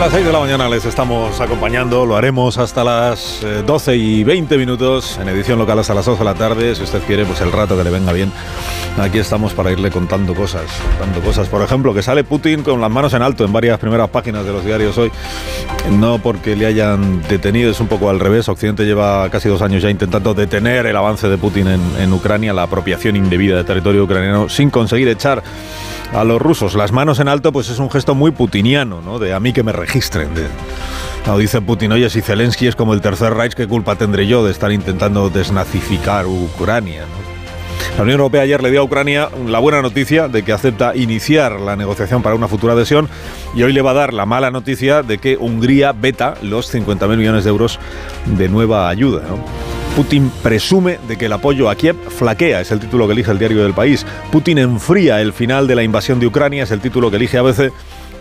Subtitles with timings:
[0.00, 3.96] Desde las 6 de la mañana les estamos acompañando, lo haremos hasta las eh, 12
[3.96, 7.26] y 20 minutos, en edición local hasta las 12 de la tarde, si usted quiere,
[7.26, 8.32] pues el rato que le venga bien.
[8.98, 10.62] Aquí estamos para irle contando cosas,
[10.98, 11.48] contando cosas.
[11.48, 14.52] Por ejemplo, que sale Putin con las manos en alto en varias primeras páginas de
[14.52, 15.12] los diarios hoy,
[15.90, 18.48] no porque le hayan detenido, es un poco al revés.
[18.48, 21.66] Occidente lleva casi dos años ya intentando detener el avance de Putin
[21.98, 25.42] en Ucrania, la apropiación indebida de territorio ucraniano, sin conseguir echar
[26.12, 26.74] a los rusos.
[26.74, 29.18] Las manos en alto, pues es un gesto muy putiniano, ¿no?
[29.18, 30.34] De a mí que me registren.
[30.34, 30.46] De,
[31.38, 34.50] dice Putin, oye, si Zelensky es como el Tercer Reich, ¿qué culpa tendré yo de
[34.50, 37.04] estar intentando desnazificar Ucrania?
[37.96, 41.60] La Unión Europea ayer le dio a Ucrania la buena noticia de que acepta iniciar
[41.60, 43.08] la negociación para una futura adhesión
[43.54, 47.16] y hoy le va a dar la mala noticia de que Hungría veta los 50.000
[47.16, 47.78] millones de euros
[48.26, 49.22] de nueva ayuda.
[49.28, 49.79] ¿no?
[50.00, 53.38] Putin presume de que el apoyo a Kiev flaquea, es el título que elige el
[53.38, 54.06] diario del país.
[54.32, 57.70] Putin enfría el final de la invasión de Ucrania, es el título que elige ABC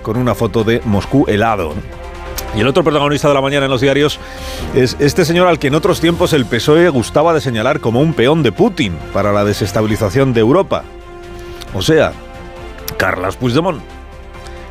[0.01, 1.73] con una foto de Moscú helado.
[2.53, 4.19] Y el otro protagonista de la mañana en los diarios
[4.75, 8.11] es este señor al que en otros tiempos el PSOE gustaba de señalar como un
[8.11, 10.83] peón de Putin para la desestabilización de Europa.
[11.73, 12.11] O sea,
[12.97, 13.81] Carlos Puigdemont,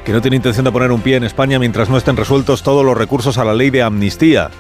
[0.05, 2.85] que no tiene intención de poner un pie en España mientras no estén resueltos todos
[2.85, 4.51] los recursos a la ley de amnistía.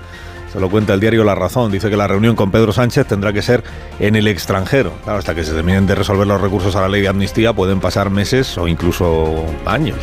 [0.53, 1.71] Se lo cuenta el diario La Razón.
[1.71, 3.63] Dice que la reunión con Pedro Sánchez tendrá que ser
[4.01, 4.93] en el extranjero.
[5.05, 7.81] Claro, hasta que se terminen de resolver los recursos a la ley de amnistía pueden
[7.81, 9.99] pasar meses o incluso años.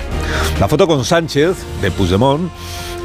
[0.60, 2.52] La foto con Sánchez, de Puigdemont,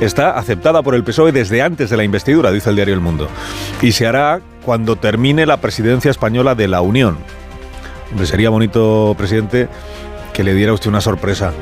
[0.01, 3.29] está aceptada por el PSOE desde antes de la investidura, dice el diario El Mundo.
[3.81, 7.19] Y se hará cuando termine la presidencia española de la Unión.
[8.11, 9.69] Hombre, sería bonito, presidente,
[10.33, 11.53] que le diera usted una sorpresa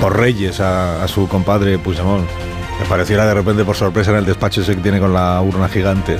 [0.00, 2.26] por Reyes a, a su compadre Puigdemont.
[2.80, 5.68] Me pareciera de repente por sorpresa en el despacho ese que tiene con la urna
[5.68, 6.18] gigante.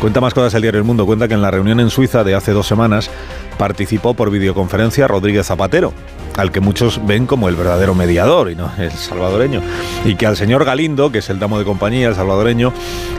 [0.00, 1.06] Cuenta más cosas el diario El Mundo.
[1.06, 3.10] Cuenta que en la reunión en Suiza de hace dos semanas
[3.56, 5.92] participó por videoconferencia Rodríguez Zapatero,
[6.36, 9.60] al que muchos ven como el verdadero mediador y no el salvadoreño.
[10.04, 12.72] Y que al señor Galindo, que es el damo de compañía, el salvadoreño,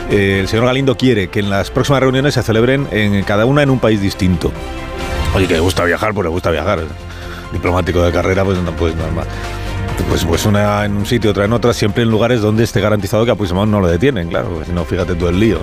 [0.09, 3.63] eh, el señor Galindo quiere que en las próximas reuniones se celebren en cada una
[3.63, 4.51] en un país distinto.
[5.35, 6.79] Oye, que le gusta viajar, pues le gusta viajar.
[7.51, 9.25] Diplomático de carrera, pues no puedes normal
[10.07, 13.25] pues, pues una en un sitio, otra en otra, siempre en lugares donde esté garantizado
[13.25, 15.59] que a Puigdemont no lo detienen, claro, porque si no, fíjate tú el lío.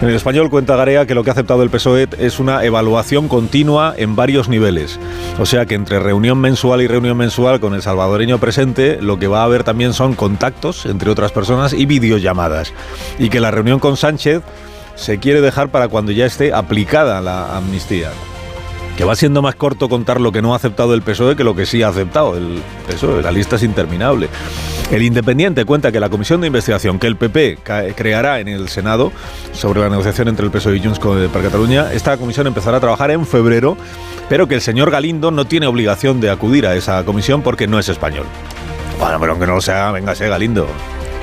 [0.00, 3.28] En el español cuenta Garea que lo que ha aceptado el PSOE es una evaluación
[3.28, 4.98] continua en varios niveles.
[5.38, 9.26] O sea que entre reunión mensual y reunión mensual con el salvadoreño presente, lo que
[9.26, 12.72] va a haber también son contactos entre otras personas y videollamadas.
[13.18, 14.42] Y que la reunión con Sánchez
[14.94, 18.10] se quiere dejar para cuando ya esté aplicada la amnistía
[18.98, 21.54] que va siendo más corto contar lo que no ha aceptado el PSOE que lo
[21.54, 23.22] que sí ha aceptado el PSOE.
[23.22, 24.28] La lista es interminable.
[24.90, 27.58] El Independiente cuenta que la comisión de investigación que el PP
[27.94, 29.12] creará en el Senado
[29.52, 33.12] sobre la negociación entre el PSOE y Junts para Cataluña, esta comisión empezará a trabajar
[33.12, 33.76] en febrero,
[34.28, 37.78] pero que el señor Galindo no tiene obligación de acudir a esa comisión porque no
[37.78, 38.26] es español.
[38.98, 40.66] Bueno, pero aunque no lo sea, véngase Galindo.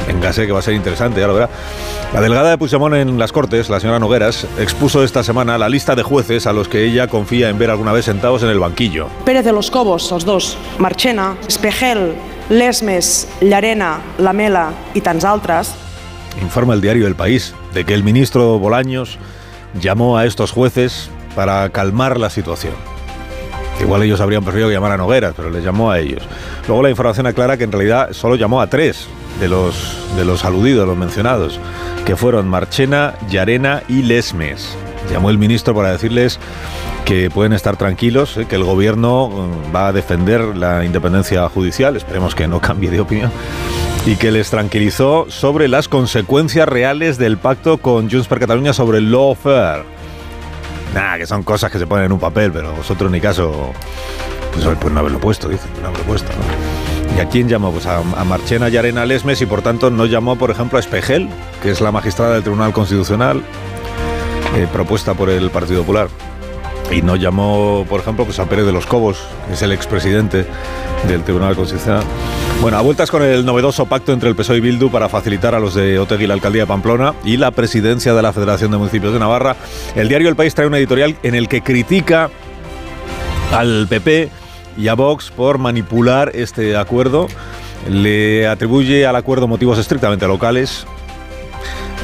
[0.07, 1.49] Véngase que va a ser interesante, ya lo verá.
[2.13, 5.95] La delegada de Puigdemont en las Cortes, la señora Nogueras, expuso esta semana la lista
[5.95, 9.07] de jueces a los que ella confía en ver alguna vez sentados en el banquillo.
[9.25, 12.13] Pérez de los Cobos, els dos, Marchena, Espejel,
[12.49, 15.73] Lesmes, Llarena, Lamela i tants altres.
[16.41, 19.17] Informa el diario El País de que el ministro Bolaños
[19.81, 22.73] llamó a estos jueces para calmar la situación.
[23.81, 26.23] Igual ellos habrían preferido llamar a Nogueras, pero les llamó a ellos.
[26.67, 29.07] Luego la información aclara que en realidad solo llamó a tres
[29.39, 31.59] de los, de los aludidos, los mencionados,
[32.05, 34.75] que fueron Marchena, Llarena y Lesmes.
[35.11, 36.39] Llamó el ministro para decirles
[37.05, 41.95] que pueden estar tranquilos, eh, que el gobierno mm, va a defender la independencia judicial,
[41.95, 43.31] esperemos que no cambie de opinión,
[44.05, 48.97] y que les tranquilizó sobre las consecuencias reales del pacto con Junts per Catalunya sobre
[48.97, 49.83] el lawfare.
[50.93, 53.71] Nada, que son cosas que se ponen en un papel, pero vosotros ni caso,
[54.53, 56.31] pues, pues no haberlo puesto, dicen, no haberlo puesto.
[57.17, 57.71] ¿Y a quién llamó?
[57.71, 61.29] Pues a, Marchena y Arena Lesmes y por tanto no llamó, por ejemplo, a Espejel,
[61.61, 63.41] que es la magistrada del Tribunal Constitucional,
[64.55, 66.09] eh, propuesta por el Partido Popular.
[66.91, 69.17] y no llamó, por ejemplo, pues a Pérez de los Cobos,
[69.47, 70.45] que es el expresidente
[71.07, 72.03] del Tribunal Constitucional.
[72.61, 75.59] Bueno, a vueltas con el novedoso pacto entre el PSOE y Bildu para facilitar a
[75.59, 79.13] los de Otegui la alcaldía de Pamplona y la presidencia de la Federación de Municipios
[79.13, 79.55] de Navarra,
[79.95, 82.29] el diario El País trae un editorial en el que critica
[83.51, 84.29] al PP
[84.77, 87.27] y a Vox por manipular este acuerdo.
[87.89, 90.85] Le atribuye al acuerdo motivos estrictamente locales.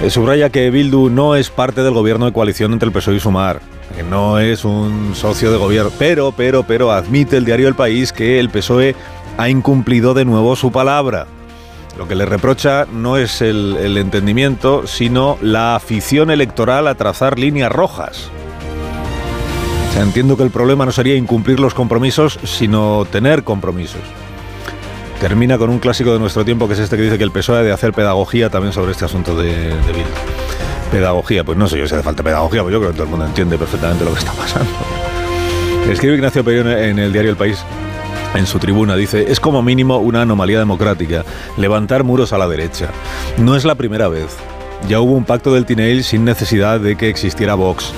[0.03, 3.19] Eh, subraya que Bildu no es parte del gobierno de coalición entre el PSOE y
[3.19, 3.59] Sumar
[3.91, 8.13] que no es un socio de gobierno, pero, pero, pero admite el diario El País
[8.13, 8.95] que el PSOE
[9.37, 11.27] ha incumplido de nuevo su palabra.
[11.97, 17.71] Lo que le reprocha no es el, entendimiento, sino la afición electoral a trazar líneas
[17.71, 18.31] rojas.
[19.97, 24.01] Entiendo que el problema no sería incumplir los compromisos, sino tener compromisos.
[25.19, 27.59] Termina con un clásico de nuestro tiempo, que es este que dice que el PSOE
[27.59, 30.05] ha de hacer pedagogía también sobre este asunto de, de
[30.91, 33.09] Pedagogía, pues no sé yo si hace falta pedagogía, pues yo creo que todo el
[33.11, 34.69] mundo entiende perfectamente lo que está pasando.
[35.89, 37.63] Escribe Ignacio Perón en el diario El País
[38.33, 41.25] en su tribuna dice, es como mínimo una anomalía democrática,
[41.57, 42.89] levantar muros a la derecha.
[43.37, 44.37] No es la primera vez.
[44.87, 47.91] Ya hubo un pacto del Tinel sin necesidad de que existiera Vox.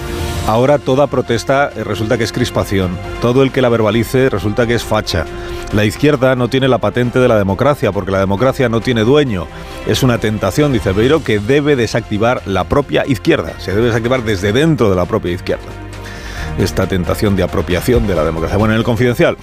[0.45, 2.97] Ahora toda protesta eh, resulta que es crispación.
[3.21, 5.25] Todo el que la verbalice resulta que es facha.
[5.71, 9.47] La izquierda no tiene la patente de la democracia porque la democracia no tiene dueño.
[9.87, 13.57] Es una tentación, dice Beiro, que debe desactivar la propia izquierda.
[13.59, 15.63] Se debe desactivar desde dentro de la propia izquierda
[16.59, 18.57] esta tentación de apropiación de la democracia.
[18.57, 19.37] Bueno, en el Confidencial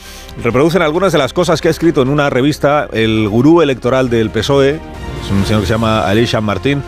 [0.44, 4.30] reproducen algunas de las cosas que ha escrito en una revista el gurú electoral del
[4.30, 4.78] PSOE,
[5.32, 6.84] un señor que se llama Alicia Martín,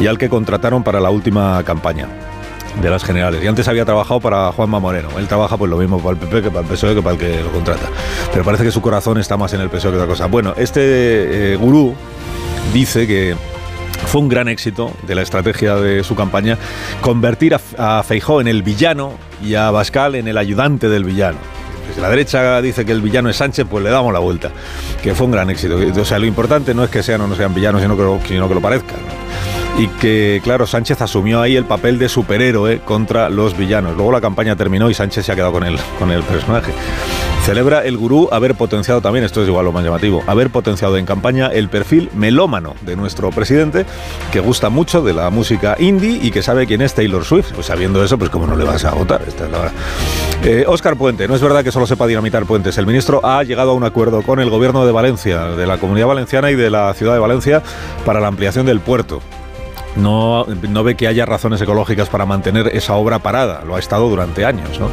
[0.00, 2.08] y al que contrataron para la última campaña
[2.80, 3.42] de las generales.
[3.42, 5.08] Y antes había trabajado para Juanma Moreno.
[5.18, 7.20] Él trabaja pues lo mismo para el PP que para el PSOE que para el
[7.20, 7.88] que lo contrata.
[8.32, 10.26] Pero parece que su corazón está más en el PSOE que otra cosa.
[10.26, 11.94] Bueno, este eh, gurú
[12.72, 13.36] dice que
[14.06, 16.56] fue un gran éxito de la estrategia de su campaña
[17.00, 19.12] convertir a, a Feijó en el villano
[19.42, 21.38] y a Bascal en el ayudante del villano.
[21.94, 24.50] Si la derecha dice que el villano es Sánchez, pues le damos la vuelta.
[25.02, 25.76] Que fue un gran éxito.
[26.00, 28.20] O sea, lo importante no es que sean o no sean villanos, sino que lo,
[28.26, 28.98] sino que lo parezcan
[29.78, 33.96] y que, claro, Sánchez asumió ahí el papel de superhéroe contra los villanos.
[33.96, 36.72] Luego la campaña terminó y Sánchez se ha quedado con el, con el personaje.
[37.44, 41.06] Celebra el gurú haber potenciado también, esto es igual lo más llamativo, haber potenciado en
[41.06, 43.86] campaña el perfil melómano de nuestro presidente,
[44.30, 47.52] que gusta mucho de la música indie y que sabe quién es Taylor Swift.
[47.54, 49.22] Pues sabiendo eso, pues cómo no le vas a votar.
[49.26, 49.72] Esta es la
[50.44, 52.76] eh, Óscar Puente, no es verdad que solo sepa dinamitar puentes.
[52.76, 56.08] El ministro ha llegado a un acuerdo con el gobierno de Valencia, de la comunidad
[56.08, 57.62] valenciana y de la ciudad de Valencia
[58.04, 59.22] para la ampliación del puerto
[59.96, 63.62] no, no, ve que haya razones ecológicas para mantener esa obra parada.
[63.64, 64.78] Lo ha estado durante años.
[64.78, 64.88] ¿no?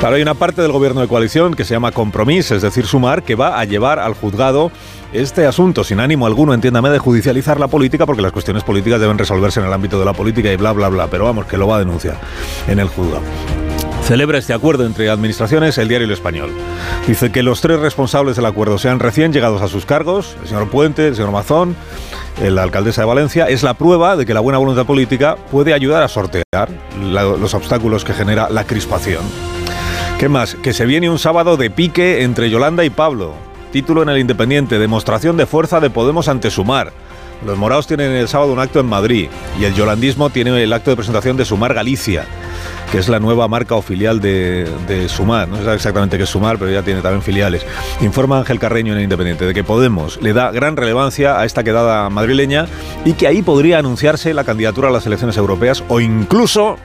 [0.00, 3.22] Claro, hay una parte del gobierno de coalición que se llama Compromís, es decir, Sumar,
[3.22, 4.70] que va a llevar al juzgado
[5.12, 9.18] este asunto sin ánimo alguno, entiéndame, de judicializar la política, porque las cuestiones políticas deben
[9.18, 11.08] resolverse en el ámbito de la política y bla, bla, bla.
[11.08, 12.16] Pero vamos, que lo va a denunciar
[12.68, 13.22] en el juzgado
[14.10, 16.50] celebra este acuerdo entre administraciones el diario El Español.
[17.06, 20.68] Dice que los tres responsables del acuerdo sean recién llegados a sus cargos, el señor
[20.68, 21.76] Puente, el señor Mazón,
[22.42, 26.02] la alcaldesa de Valencia, es la prueba de que la buena voluntad política puede ayudar
[26.02, 26.68] a sortear
[27.00, 29.22] los obstáculos que genera la crispación.
[30.18, 30.54] ¿Qué más?
[30.54, 33.34] Que se viene un sábado de pique entre Yolanda y Pablo.
[33.72, 36.92] Título en el Independiente, demostración de fuerza de Podemos ante Sumar.
[37.44, 39.28] Los morados tienen el sábado un acto en Madrid
[39.58, 42.26] y el yolandismo tiene el acto de presentación de Sumar Galicia
[42.90, 45.48] que es la nueva marca o filial de, Sumar.
[45.48, 47.64] No sé exactamente qué es Sumar, pero ya tiene también filiales.
[48.00, 51.62] Informa Ángel Carreño en el Independiente de que Podemos le da gran relevancia a esta
[51.62, 52.66] quedada madrileña
[53.04, 56.76] y que ahí podría anunciarse la candidatura a las elecciones europeas o incluso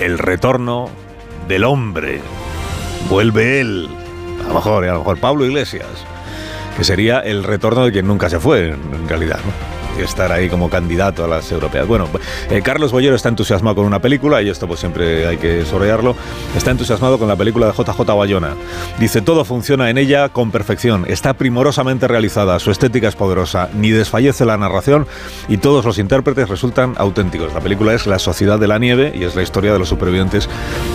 [0.00, 0.88] el retorno
[1.48, 2.20] del hombre.
[3.10, 3.88] Vuelve él.
[4.44, 5.86] A lo mejor, a lo mejor Pablo Iglesias,
[6.78, 9.40] que sería el retorno de quien nunca se fue, en realidad.
[9.44, 9.78] ¿no?
[10.02, 11.86] estar ahí como candidato a las europeas.
[11.86, 12.08] Bueno,
[12.50, 16.14] eh, Carlos Bollero está entusiasmado con una película, y esto pues siempre hay que sorrearlo,
[16.56, 18.54] está entusiasmado con la película de JJ Bayona.
[18.98, 23.90] Dice, todo funciona en ella con perfección, está primorosamente realizada, su estética es poderosa, ni
[23.90, 25.06] desfallece la narración
[25.48, 27.52] y todos los intérpretes resultan auténticos.
[27.52, 30.48] La película es La Sociedad de la Nieve y es la historia de los supervivientes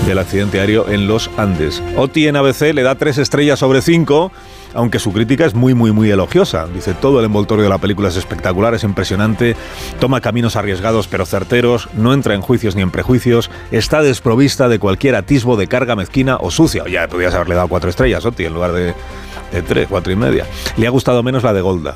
[0.07, 1.81] del accidente aéreo en los Andes.
[1.97, 4.31] Oti en ABC le da tres estrellas sobre cinco
[4.73, 6.67] aunque su crítica es muy, muy, muy elogiosa.
[6.67, 9.55] Dice, todo el envoltorio de la película es espectacular, es impresionante,
[9.99, 14.79] toma caminos arriesgados pero certeros, no entra en juicios ni en prejuicios, está desprovista de
[14.79, 16.83] cualquier atisbo de carga mezquina o sucia.
[16.87, 18.93] Ya podrías haberle dado cuatro estrellas, Oti, en lugar de,
[19.67, 20.45] tres, cuatro y media.
[20.77, 21.95] Le ha gustado menos la de Golda.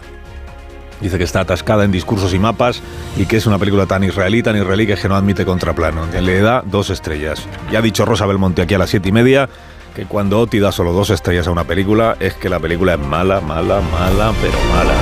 [1.01, 2.81] Dice que está atascada en discursos y mapas
[3.17, 6.07] y que es una película tan israelí, tan israelí que no admite contraplano.
[6.07, 7.45] Le da dos estrellas.
[7.71, 9.47] Ya ha dicho Rosa Belmonte aquí a las siete y media
[9.97, 12.99] que cuando Oti da solo dos estrellas a una película es que la película es
[12.99, 14.93] mala, mala, mala, pero mala.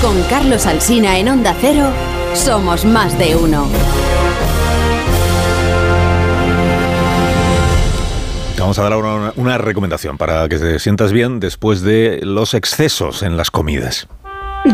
[0.00, 1.90] Con Carlos Alsina en Onda Cero,
[2.32, 3.68] somos más de uno.
[8.58, 13.22] vamos a dar una, una recomendación para que te sientas bien después de los excesos
[13.22, 14.08] en las comidas.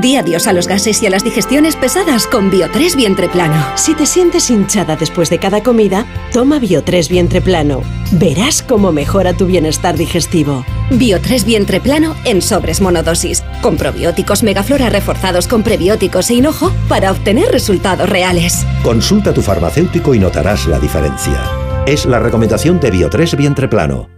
[0.01, 3.63] Di adiós a los gases y a las digestiones pesadas con Bio3 Vientre Plano.
[3.75, 7.83] Si te sientes hinchada después de cada comida, toma Bio3 Vientre Plano.
[8.13, 10.65] Verás cómo mejora tu bienestar digestivo.
[10.91, 17.13] Bio3 Vientre Plano en sobres monodosis, con probióticos megaflora reforzados con prebióticos e hinojo para
[17.13, 18.67] obtener resultados reales.
[18.83, 21.43] Consulta a tu farmacéutico y notarás la diferencia.
[21.87, 24.12] Es la recomendación de Bio3 Vientre Plano.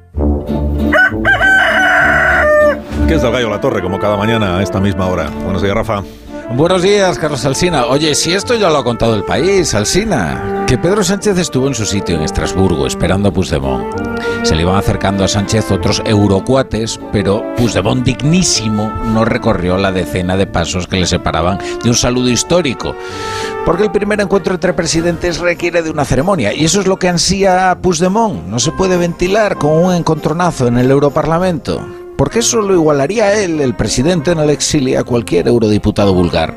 [3.07, 3.83] ¿Qué es del gallo la torre?
[3.83, 5.29] Como cada mañana a esta misma hora.
[5.29, 6.03] Buenos días, Rafa.
[6.57, 7.85] Buenos días, Carlos Alsina.
[7.87, 11.75] Oye, si esto ya lo ha contado el país, Alsina, que Pedro Sánchez estuvo en
[11.75, 13.95] su sitio en Estrasburgo esperando a Puigdemont.
[14.43, 20.39] Se le iban acercando a Sánchez otros eurocuates, pero Puigdemont dignísimo no recorrió la decena
[20.39, 22.95] de pasos que le separaban de un saludo histórico.
[23.67, 27.09] Porque el primer encuentro entre presidentes requiere de una ceremonia y eso es lo que
[27.09, 28.47] ansía Puigdemont.
[28.47, 33.35] No se puede ventilar con un encontronazo en el Europarlamento porque eso lo igualaría a
[33.35, 36.57] él, el presidente en el exilio, a cualquier eurodiputado vulgar.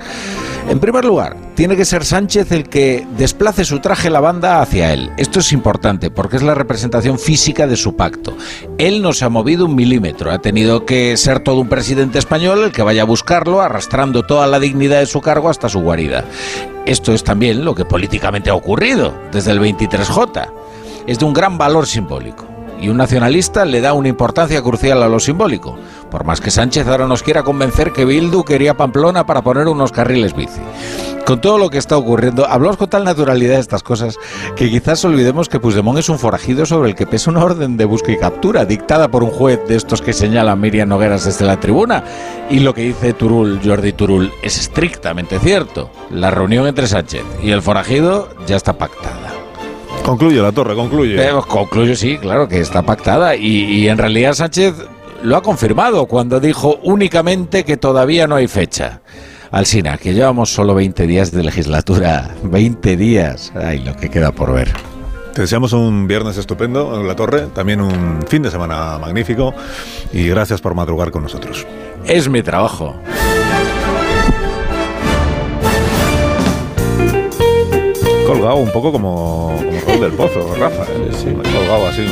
[0.69, 4.91] En primer lugar, tiene que ser Sánchez el que desplace su traje la banda hacia
[4.93, 5.11] él.
[5.15, 8.35] Esto es importante porque es la representación física de su pacto.
[8.77, 12.65] Él no se ha movido un milímetro, ha tenido que ser todo un presidente español
[12.65, 16.25] el que vaya a buscarlo, arrastrando toda la dignidad de su cargo hasta su guarida.
[16.85, 20.51] Esto es también lo que políticamente ha ocurrido desde el 23J.
[21.07, 25.07] Es de un gran valor simbólico y un nacionalista le da una importancia crucial a
[25.07, 25.77] lo simbólico,
[26.09, 29.91] por más que Sánchez ahora nos quiera convencer que Bildu quería Pamplona para poner unos
[29.91, 30.61] carriles bici.
[31.27, 34.17] Con todo lo que está ocurriendo, hablamos con tal naturalidad de estas cosas
[34.55, 37.83] que quizás olvidemos que Puigdemont es un forajido sobre el que pesa una orden de
[37.83, 41.59] busca y captura dictada por un juez de estos que señala Miriam Nogueras desde la
[41.59, 42.01] tribuna.
[42.49, 45.89] Y lo que dice Turul, Jordi Turul, es estrictamente cierto.
[46.11, 49.46] La reunión entre Sánchez y el forajido ya está pactada.
[50.03, 51.15] Concluye la torre, concluye.
[51.15, 53.35] Eh, concluye, sí, claro que está pactada.
[53.35, 54.73] Y, en realidad Sánchez
[55.23, 59.01] lo ha confirmado cuando dijo únicamente que todavía no hay fecha.
[59.51, 62.35] Alsina, que llevamos solo 20 días de legislatura.
[62.43, 63.51] 20 días.
[63.55, 64.71] Ay, lo que queda por ver.
[65.33, 69.53] Te deseamos un viernes estupendo en la torre, también un fin de semana magnífico
[70.11, 71.67] y gracias por madrugar con nosotros.
[72.05, 72.95] Es mi trabajo.
[78.27, 80.83] Colgado un poco como, como Raúl del Pozo, Rafa.
[80.83, 81.09] ¿eh?
[81.13, 82.05] Sí, colgado así.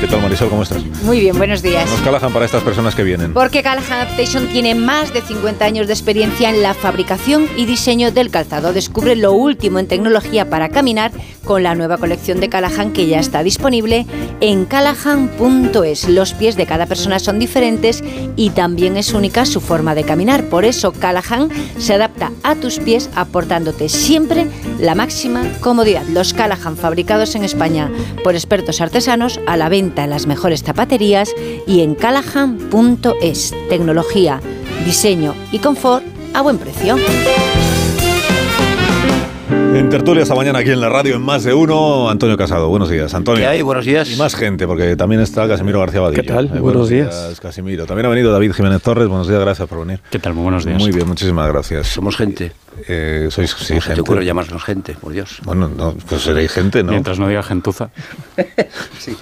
[0.00, 0.48] ¿Qué tal, Marisol?
[0.48, 0.84] ¿Cómo estás?
[1.02, 1.90] Muy bien, buenos días.
[1.90, 3.34] Nos Callahan para estas personas que vienen.
[3.34, 8.12] Porque Callahan Adaptation tiene más de 50 años de experiencia en la fabricación y diseño
[8.12, 8.72] del calzado.
[8.72, 11.10] Descubre lo último en tecnología para caminar
[11.44, 14.06] con la nueva colección de Callahan que ya está disponible
[14.40, 16.08] en callahan.es.
[16.08, 18.04] Los pies de cada persona son diferentes
[18.36, 20.44] y también es única su forma de caminar.
[20.44, 24.46] Por eso Callahan se adapta a tus pies aportándote siempre
[24.78, 26.04] la máxima comodidad.
[26.04, 27.90] Los Callahan fabricados en España
[28.22, 31.34] por expertos artesanos a la venta en las mejores zapaterías
[31.66, 33.54] y en callahan.es.
[33.68, 34.40] Tecnología,
[34.84, 36.04] diseño y confort
[36.34, 36.96] a buen precio.
[39.74, 42.68] En tertulia esta mañana aquí en la radio en más de uno, Antonio Casado.
[42.68, 43.42] Buenos días, Antonio.
[43.42, 43.62] ¿Qué hay?
[43.62, 44.10] Buenos días.
[44.10, 46.22] Y más gente, porque también está Casimiro García Badillo.
[46.22, 46.46] ¿Qué tal?
[46.46, 47.38] Eh, buenos, días.
[47.40, 47.86] Casimiro.
[47.86, 49.08] También ha venido David Jiménez Torres.
[49.08, 50.00] Buenos días, gracias por venir.
[50.10, 50.34] ¿Qué tal?
[50.34, 50.78] Muy buenos días.
[50.78, 51.86] Muy bien, muchísimas gracias.
[51.86, 52.52] Somos gente.
[52.86, 53.94] Eh, sois sí, gente.
[53.94, 55.40] te ocurre llamarnos gente, por Dios?
[55.44, 56.92] Bueno, no, pues seréis gente, ¿no?
[56.92, 57.90] Mientras no diga gentuza.
[58.98, 59.16] sí,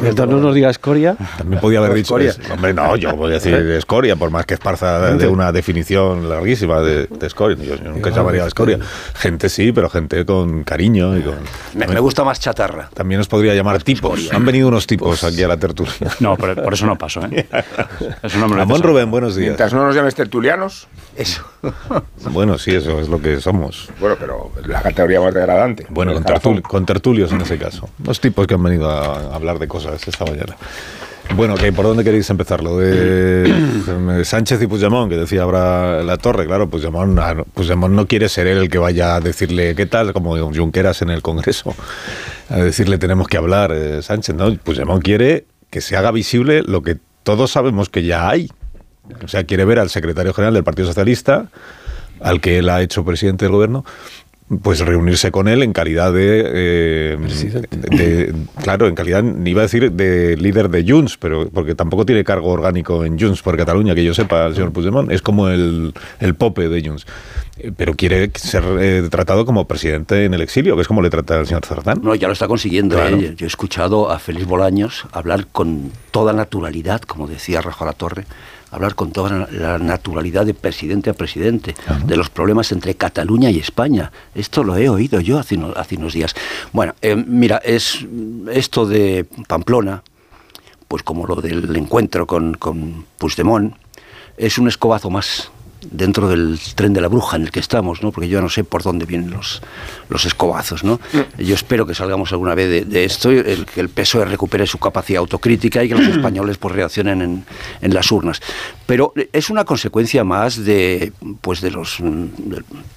[0.00, 1.16] Mientras no nos diga escoria.
[1.38, 2.14] También podía haber dicho.
[2.52, 6.80] hombre, no, yo voy a decir escoria, por más que esparza de una definición larguísima
[6.80, 7.56] de, escoria.
[7.56, 8.78] Yo, nunca llamaría escoria.
[9.14, 11.16] Gente sí, pero gente con cariño.
[11.16, 11.36] Y con,
[11.74, 12.90] me, gusta más chatarra.
[12.92, 14.32] También os podría llamar tipos.
[14.32, 15.92] Han venido unos tipos pues aquí a la tertulia.
[16.20, 17.46] No, por, por eso no paso, ¿eh?
[18.22, 19.48] Eso no me Ramón Rubén, buenos días.
[19.48, 20.88] Mientras no nos llames tertulianos.
[21.16, 21.44] Eso.
[22.30, 23.88] bueno, sí, eso es lo que somos.
[23.98, 25.86] Bueno, pero la categoría más degradante.
[25.88, 26.12] Bueno,
[26.62, 27.88] con, tertulios en ese caso.
[28.04, 30.56] Los tipos que han venido a hablar de cosas esta mañana.
[31.34, 32.62] Bueno, ¿por dónde queréis empezar?
[32.62, 37.18] Lo de Sánchez y Puigdemont, que decía ahora la torre, claro, Puigdemont,
[37.54, 41.10] Puigdemont no quiere ser él el que vaya a decirle qué tal, como Junqueras en
[41.10, 41.74] el Congreso,
[42.50, 44.54] a decirle tenemos que hablar, eh, Sánchez, ¿no?
[44.56, 48.50] Puigdemont quiere que se haga visible lo que todos sabemos que ya hay.
[49.24, 51.48] O sea, quiere ver al secretario general del Partido Socialista,
[52.22, 53.84] al que él ha hecho presidente del gobierno,
[54.60, 59.92] pues reunirse con él en calidad de, eh, claro, en calidad, ni iba a decir
[59.92, 64.04] de líder de Junts, pero porque tampoco tiene cargo orgánico en Junts por Cataluña, que
[64.04, 67.06] yo sepa, el señor Puigdemont, es como el, el pope de Junts.
[67.58, 71.10] Eh, pero quiere ser eh, tratado como presidente en el exilio, que es como le
[71.10, 72.00] trata el señor Zardán.
[72.02, 72.96] No, ya lo está consiguiendo.
[73.08, 78.24] Yo he escuchado a Félix Bolaños hablar con toda naturalidad, como decía Rajo La Torre,
[78.72, 81.74] hablar con toda la naturalidad de presidente a presidente,
[82.04, 84.10] de los problemas entre Cataluña y España.
[84.34, 86.34] Esto lo he oído yo hace unos, hace unos días.
[86.72, 88.04] Bueno, eh, mira, es
[88.50, 90.02] esto de Pamplona,
[90.88, 93.74] pues como lo del encuentro con, con Puigdemont,
[94.36, 95.50] es un escobazo más
[95.90, 98.12] dentro del tren de la bruja en el que estamos, ¿no?
[98.12, 99.62] porque yo no sé por dónde vienen los,
[100.08, 100.84] los escobazos.
[100.84, 101.00] ¿no?
[101.12, 101.42] Mm.
[101.42, 104.78] Yo espero que salgamos alguna vez de, de esto, el, que el PSOE recupere su
[104.78, 107.44] capacidad autocrítica y que los españoles pues, reaccionen en,
[107.80, 108.40] en las urnas.
[108.86, 112.26] Pero es una consecuencia más de, pues, de los mm,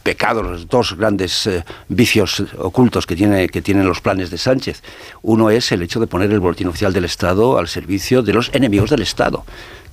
[0.03, 4.81] pecados, los dos grandes eh, vicios ocultos que, tiene, que tienen los planes de Sánchez.
[5.21, 8.49] Uno es el hecho de poner el boletín oficial del Estado al servicio de los
[8.53, 9.45] enemigos del Estado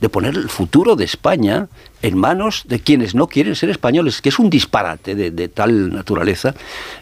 [0.02, 1.68] de poner el futuro de España
[2.02, 5.92] en manos de quienes no quieren ser españoles, que es un disparate de, de tal
[5.92, 6.56] naturaleza,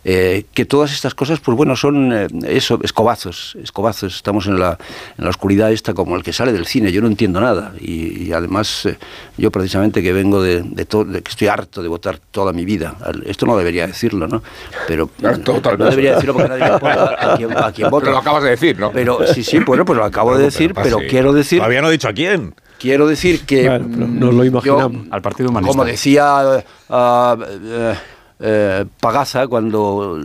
[0.05, 4.17] eh, que todas estas cosas, pues bueno, son eh, eso, escobazos, escobazos.
[4.17, 4.77] Estamos en la,
[5.17, 7.73] en la oscuridad esta como el que sale del cine, yo no entiendo nada.
[7.81, 8.99] Y, y además, eh,
[9.39, 12.97] yo precisamente que vengo de, de que estoy harto de votar toda mi vida.
[13.25, 14.43] Esto no debería decirlo, ¿no?
[14.87, 18.05] Pero no, no debería decirlo porque nadie importa a quien, a quien vota.
[18.05, 18.93] Pero lo acabas de decir, ¿no?
[18.93, 21.07] Pero sí, sí, bueno, pues lo acabo de decir, pero sí.
[21.09, 21.61] quiero decir...
[21.61, 22.55] Todavía no he dicho a quién.
[22.81, 25.07] Quiero decir que Bueno, pero mm, nos lo yo, imaginamos.
[25.11, 25.71] Al Partido Humanista.
[25.73, 27.95] Como decía ah, eh,
[28.41, 30.19] eh, Pagaza cuando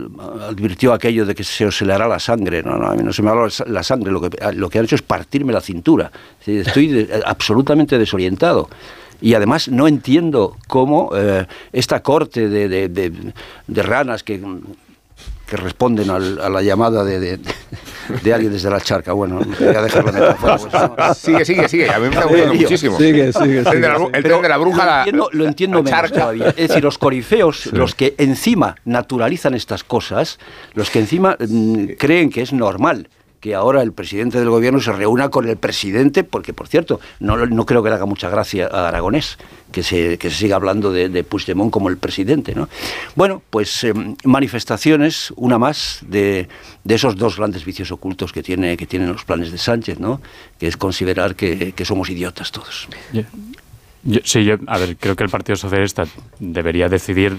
[0.48, 2.62] advirtió aquello de que se os helará la sangre.
[2.62, 3.34] No, no, a mí no se me ha
[3.66, 4.10] la sangre.
[4.10, 6.10] Lo que, lo que han hecho es partirme la cintura.
[6.46, 8.70] Estoy de- absolutamente desorientado.
[9.20, 13.32] Y además no entiendo cómo eh, esta corte de, de- de-
[13.66, 14.40] de ranas que,
[15.46, 17.38] que responden al- a la llamada de,
[18.22, 19.12] de- alguien desde la charca.
[19.12, 21.90] Bueno, voy a dejarlo en el Sigue, sigue, sigue.
[21.90, 22.98] A mí me está gustando muchísimo.
[22.98, 25.82] El tren de la, el tren de la bruja, Lo la, entiendo, lo entiendo la
[25.84, 26.20] menos charca.
[26.20, 26.48] todavía.
[26.50, 30.38] Es decir, los corifeos, los que encima naturalizan estas cosas,
[30.74, 33.08] los que encima mm, creen que es normal
[33.46, 37.46] que ahora el presidente del gobierno se reúna con el presidente, porque por cierto, no,
[37.46, 39.38] no creo que le haga mucha gracia a Aragonés,
[39.70, 42.56] que se, que se siga hablando de, de Puigdemont como el presidente.
[42.56, 42.68] ¿no?
[43.14, 46.48] Bueno, pues eh, manifestaciones, una más, de,
[46.82, 50.20] de esos dos grandes vicios ocultos que, tiene, que tienen los planes de Sánchez, ¿no?
[50.58, 52.88] que es considerar que, que somos idiotas todos.
[54.24, 56.04] Sí, yo, a ver, creo que el Partido Socialista
[56.40, 57.38] debería decidir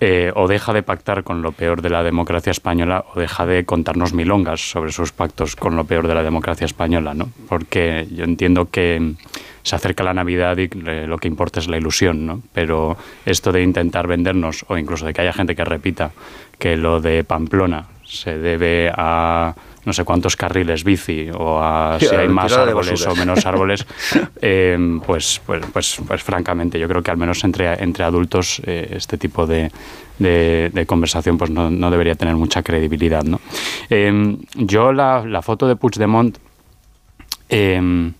[0.00, 3.64] eh, o deja de pactar con lo peor de la democracia española o deja de
[3.64, 7.30] contarnos milongas sobre sus pactos con lo peor de la democracia española, ¿no?
[7.48, 9.14] Porque yo entiendo que
[9.62, 12.42] se acerca la Navidad y eh, lo que importa es la ilusión, ¿no?
[12.52, 16.12] Pero esto de intentar vendernos o incluso de que haya gente que repita
[16.58, 19.54] que lo de Pamplona se debe a
[19.86, 23.86] no sé cuántos carriles bici o a Sí, si hay más árboles o menos árboles,
[24.42, 28.88] eh, pues, pues, pues, pues francamente yo creo que al menos entre, entre adultos eh,
[28.96, 29.70] este tipo de,
[30.18, 33.22] de- de conversación pues no, no debería tener mucha credibilidad.
[33.22, 33.40] ¿no?
[33.88, 36.36] Eh, yo la, la foto de Puigdemont...
[37.48, 38.10] Eh,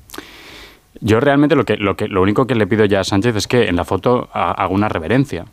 [1.00, 3.46] yo realmente lo que, lo que lo único que le pido ya a Sánchez es
[3.46, 5.44] que en la foto ha- haga una reverencia.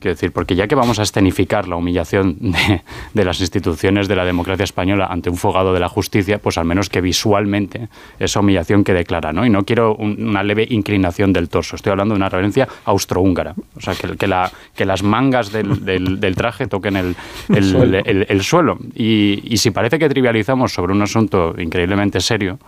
[0.00, 2.82] Quiero decir, porque ya que vamos a escenificar la humillación de,
[3.14, 6.64] de las instituciones de la democracia española ante un fogado de la justicia, pues al
[6.64, 9.44] menos que visualmente esa humillación quede clara, ¿no?
[9.44, 13.54] Y no quiero un- una leve inclinación del torso, estoy hablando de una reverencia austrohúngara.
[13.76, 17.14] O sea, que, que, la, que las mangas del, del- del traje toquen el,
[17.50, 17.98] el- Suelo.
[18.04, 18.78] el- el suelo.
[18.94, 22.58] Y, y si parece que trivializamos sobre un asunto increíblemente serio,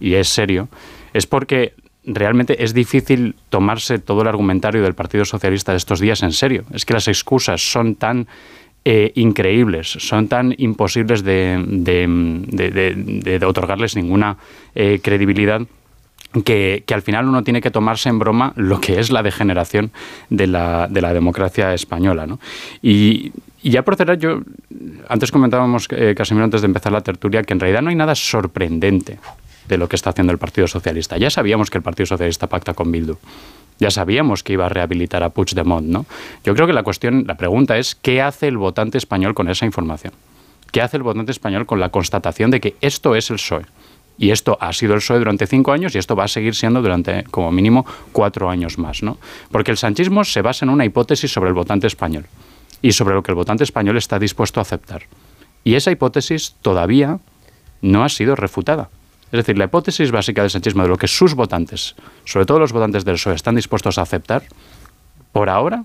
[0.00, 0.68] y es serio,
[1.12, 1.74] es porque
[2.04, 6.64] realmente es difícil tomarse todo el argumentario del Partido Socialista de estos días en serio.
[6.72, 8.26] Es que las excusas son tan
[8.84, 12.06] eh, increíbles, son tan imposibles de, de-
[12.46, 14.38] de- de- otorgarles ninguna
[14.74, 15.60] eh, credibilidad
[16.44, 19.90] que, al final uno tiene que tomarse en broma lo que es la degeneración
[20.30, 22.26] de la, de la democracia española.
[22.26, 22.38] ¿no?
[22.82, 23.32] Y,
[23.62, 24.40] y ya por cerrar, yo,
[25.08, 28.14] antes comentábamos, eh, Casimiro, antes de empezar la tertulia, que en realidad no hay nada
[28.14, 29.18] sorprendente
[29.70, 31.16] de lo que está haciendo el Partido Socialista.
[31.16, 33.16] Ya sabíamos que el Partido Socialista pacta con Bildu.
[33.78, 36.06] Ya sabíamos que iba a rehabilitar a Puigdemont, ¿no?
[36.44, 39.64] Yo creo que la cuestión, la pregunta es, ¿qué hace el votante español con esa
[39.64, 40.12] información?
[40.70, 43.64] ¿Qué hace el votante español con la constatación de que esto es el PSOE?
[44.18, 46.82] Y esto ha sido el PSOE durante cinco años y esto va a seguir siendo
[46.82, 49.16] durante, como mínimo, cuatro años más, ¿no?
[49.50, 52.26] Porque el sanchismo se basa en una hipótesis sobre el votante español
[52.82, 55.04] y sobre lo que el votante español está dispuesto a aceptar.
[55.64, 57.18] Y esa hipótesis todavía
[57.80, 58.90] no ha sido refutada.
[59.32, 62.72] Es decir, la hipótesis básica del sanchismo de lo que sus votantes, sobre todo los
[62.72, 64.42] votantes del PSOE, están dispuestos a aceptar,
[65.32, 65.84] por ahora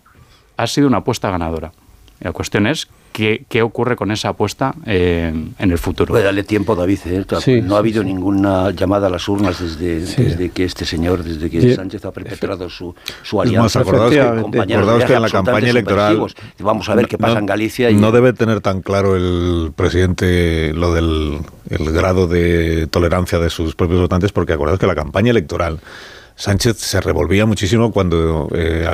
[0.57, 1.71] ha sido una apuesta ganadora.
[2.19, 6.11] La cuestión es qué, qué ocurre con esa apuesta eh, en el futuro.
[6.11, 6.99] Puede darle tiempo, David.
[7.05, 7.25] ¿eh?
[7.39, 11.49] Sí, no ha habido ninguna llamada a las urnas desde, desde que este señor, desde
[11.49, 11.73] que Sí.
[11.75, 16.21] Sánchez ha perpetrado su, su alianza más, acordaos que- acordaos que en la campaña electoral.
[16.59, 17.89] Vamos a ver qué pasa no- en Galicia.
[17.89, 23.49] Y, No debe tener tan claro el presidente lo del el grado de tolerancia de
[23.49, 25.79] sus propios votantes, porque acordaos que la campaña electoral
[26.35, 28.85] Sánchez se revolvía muchísimo cuando eh,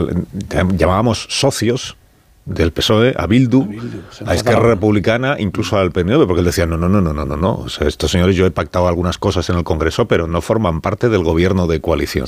[0.78, 1.98] llamábamos socios
[2.46, 3.68] del PSOE a Bildu,
[4.26, 7.38] a, Esquerra Republicana, incluso al PNV, porque él decía, no, no, no, no, no, no,
[7.38, 7.56] no.
[7.56, 10.82] O sea, estos señores yo he pactado algunas cosas en el Congreso, pero no forman
[10.82, 12.28] parte del gobierno de coalición.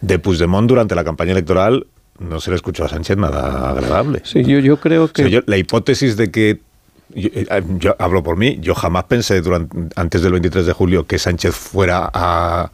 [0.00, 1.86] De Puigdemont durante la campaña electoral
[2.18, 4.22] no se le escuchó a Sánchez nada agradable.
[4.24, 5.42] Sí, yo, yo creo que...
[5.46, 6.60] la hipótesis de que
[7.14, 11.18] eh, yo, hablo por mí, yo jamás pensé durante, antes del 23 de julio que
[11.18, 12.70] Sánchez fuera a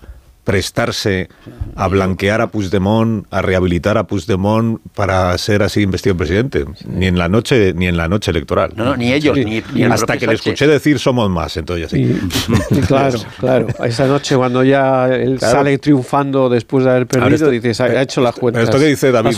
[0.46, 1.28] prestarse
[1.74, 7.18] a blanquear a Puigdemont, a rehabilitar a Puigdemont para ser así investido presidente, ni en
[7.18, 8.72] la noche ni en la noche electoral.
[8.76, 12.16] No, ni ellos, ni, hasta que le escuché decir somos más, entonces sí.
[12.86, 13.66] claro, claro.
[13.84, 18.30] Esa noche cuando ya él sale triunfando después de haber perdido, dices, ha hecho la
[18.30, 18.62] cuenta.
[18.62, 19.36] Esto que dice David,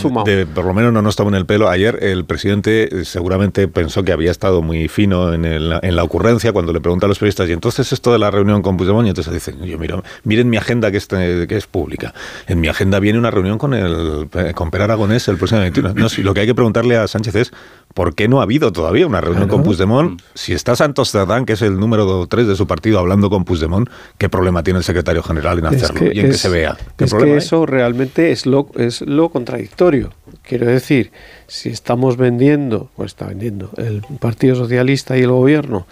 [0.53, 1.69] por lo menos no nos toma en el pelo.
[1.69, 6.71] Ayer el presidente seguramente pensó que había estado muy fino en, en la ocurrencia cuando
[6.71, 9.33] le pregunta a los periodistas, y entonces esto de la reunión con Puigdemont, y entonces
[9.33, 12.13] dice, yo miro, miren mi agenda que este, que es pública.
[12.47, 15.93] En mi agenda viene una reunión con el con Per Aragonés el próximo 21.
[15.95, 17.51] No, si lo que hay que preguntarle a Sánchez es
[17.93, 20.21] ¿por qué no ha habido todavía una reunión con Puigdemont?
[20.33, 23.89] Si está Santos Cerdán, que es el número 3 de su partido, hablando con Puigdemont,
[24.17, 26.77] ¿qué problema tiene el secretario general en hacerlo y en que se vea?
[26.97, 30.11] es que eso realmente es lo, es lo contradictorio.
[30.43, 31.11] Quiero decir,
[31.47, 35.87] si estamos vendiendo, o está vendiendo el Partido Socialista y el Gobierno,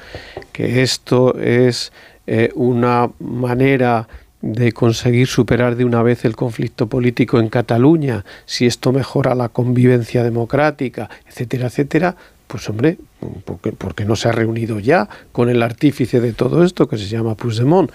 [0.52, 1.92] que esto es
[2.26, 4.08] eh, una manera
[4.42, 9.50] de conseguir superar de una vez el conflicto político en Cataluña, si esto mejora la
[9.50, 12.16] convivencia democrática, etcétera, etcétera,
[12.48, 12.98] pues hombre,
[13.46, 17.08] ¿por qué, no se ha reunido ya con el artífice de todo esto que se
[17.08, 17.92] llama Puigdemont?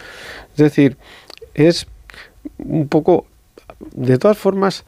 [0.52, 0.96] Es decir,
[1.54, 1.86] es
[2.58, 3.26] un poco,
[3.92, 4.84] de todas formas,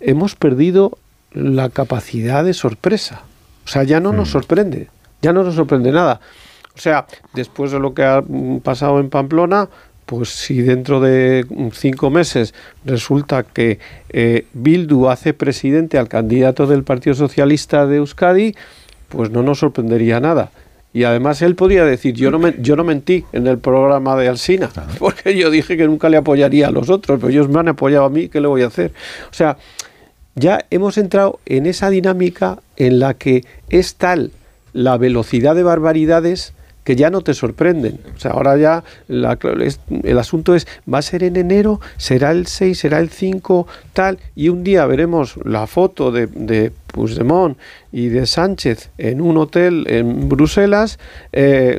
[0.00, 0.98] hemos perdido
[1.32, 3.22] la capacidad de sorpresa.
[3.64, 4.32] O sea, ya no nos mm.
[4.32, 4.88] sorprende,
[5.22, 6.20] ya no nos sorprende nada.
[6.76, 8.22] O sea, después de lo que ha
[8.62, 9.68] pasado en Pamplona,
[10.08, 11.44] pues si dentro de
[11.74, 12.54] cinco meses
[12.86, 18.54] resulta que eh, Bildu hace presidente al candidato del Partido Socialista de Euskadi,
[19.10, 20.50] pues no nos sorprendería nada.
[20.94, 24.28] Y además él podría decir, yo no, me, yo no mentí en el programa de
[24.28, 27.68] Alsina, porque yo dije que nunca le apoyaría a los otros, pero ellos me han
[27.68, 28.92] apoyado a mí, ¿qué le voy a hacer?
[29.30, 29.58] O sea,
[30.36, 34.30] ya hemos entrado en esa dinámica en la que es tal
[34.72, 36.54] la velocidad de barbaridades
[36.88, 38.00] que ya no te sorprenden.
[38.16, 41.82] O sea, ahora ya el asunto es, ¿va a ser en enero?
[41.98, 42.78] ¿Será el 6?
[42.78, 43.66] ¿Será el 5?
[43.92, 44.18] Tal.
[44.34, 47.58] Y un día veremos la foto de, de Puigdemont
[47.92, 50.98] y de Sánchez en un hotel en Bruselas,
[51.32, 51.78] eh,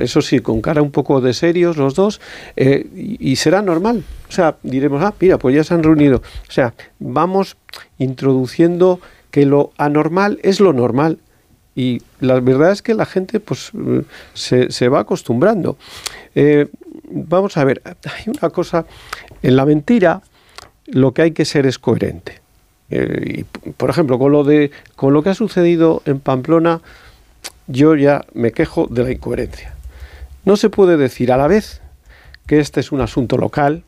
[0.00, 2.18] eso sí, con cara un poco de serios los dos,
[2.56, 4.04] eh, y, y será normal.
[4.26, 6.22] O sea, diremos, ah, mira, pues ya se han reunido.
[6.48, 7.58] O sea, vamos
[7.98, 9.00] introduciendo
[9.30, 11.18] que lo anormal es lo normal
[11.74, 13.72] y la verdad es que la gente pues
[14.34, 15.76] se, se va acostumbrando.
[16.34, 16.68] Eh,
[17.10, 18.84] vamos a ver, hay una cosa,
[19.42, 20.22] en la mentira
[20.86, 22.40] lo que hay que ser es coherente.
[22.90, 26.80] Eh, y, por ejemplo, con lo, de, con lo que ha sucedido en Pamplona,
[27.66, 29.74] yo ya me quejo de la incoherencia.
[30.44, 31.80] No se puede decir a la vez
[32.46, 33.84] que este es un asunto local,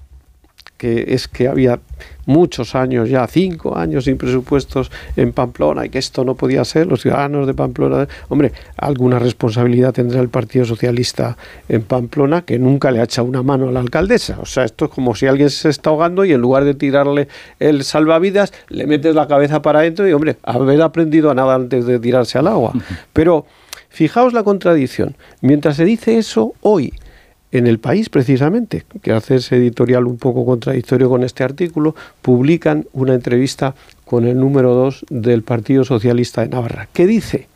[0.77, 1.81] que es que había
[2.27, 6.87] muchos años ya, cinco años sin presupuestos en Pamplona y que esto no podía ser,
[6.87, 11.37] los ciudadanos de Pamplona, hombre, alguna responsabilidad tendrá el Partido Socialista
[11.69, 14.39] en Pamplona que nunca le ha echado una mano a la alcaldesa.
[14.41, 17.29] O sea, esto es como si alguien se está ahogando y en lugar de tirarle
[17.61, 21.87] el salvavidas, le metes la cabeza para adentro y, hombre, haber aprendido a nada antes
[21.87, 22.73] de tirarse al agua.
[23.13, 23.47] Pero
[23.91, 25.17] fijaos la contradicción.
[25.41, 26.93] Mientras se dice eso, hoy
[27.55, 32.87] en el país precisamente, que hace ese editorial un poco contradictorio con este artículo, publican
[32.93, 37.47] una entrevista con el número 2 del Partido Socialista de Navarra, que dice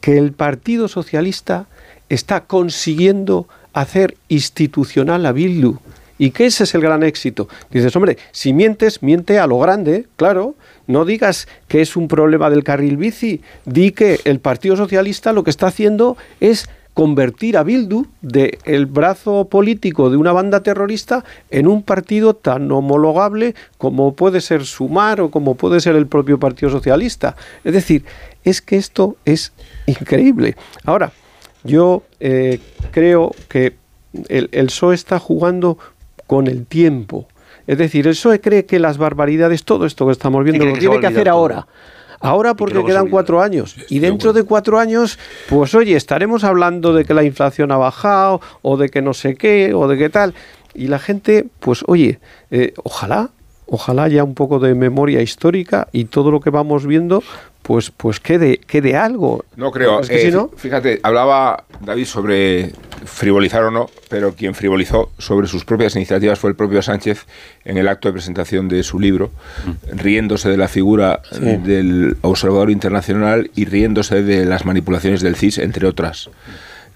[0.00, 1.66] que el Partido Socialista
[2.08, 5.78] está consiguiendo hacer institucional a Bildu
[6.16, 7.48] y que ese es el gran éxito.
[7.72, 10.54] Dices, hombre, si mientes, miente a lo grande, claro.
[10.86, 15.42] No digas que es un problema del carril bici, di que el Partido Socialista lo
[15.42, 21.24] que está haciendo es convertir a Bildu de el brazo político de una banda terrorista
[21.50, 26.38] en un partido tan homologable como puede ser Sumar o como puede ser el propio
[26.38, 27.36] Partido Socialista.
[27.64, 28.04] Es decir,
[28.44, 29.52] es que esto es
[29.86, 30.56] increíble.
[30.84, 31.12] Ahora,
[31.64, 32.60] yo eh,
[32.92, 33.74] creo que
[34.28, 35.78] el, el PSOE está jugando
[36.28, 37.26] con el tiempo.
[37.66, 41.00] Es decir, el PSOE cree que las barbaridades, todo esto que estamos viendo, lo tiene
[41.00, 41.66] que hacer ahora.
[42.20, 43.76] Ahora porque quedan cuatro años.
[43.88, 48.40] Y dentro de cuatro años, pues oye, estaremos hablando de que la inflación ha bajado
[48.62, 50.34] o de que no sé qué o de qué tal.
[50.74, 52.18] Y la gente, pues oye,
[52.50, 53.30] eh, ojalá,
[53.66, 57.22] ojalá haya un poco de memoria histórica y todo lo que vamos viendo,
[57.62, 59.44] pues, pues quede, quede algo.
[59.56, 60.00] No creo.
[60.08, 62.72] Eh, fíjate, hablaba David sobre
[63.04, 67.26] frivolizar o no, pero quien frivolizó sobre sus propias iniciativas fue el propio Sánchez
[67.64, 69.30] en el acto de presentación de su libro,
[69.64, 69.98] mm.
[69.98, 75.86] riéndose de la figura del observador internacional y riéndose de las manipulaciones del CIS, entre
[75.86, 76.28] otras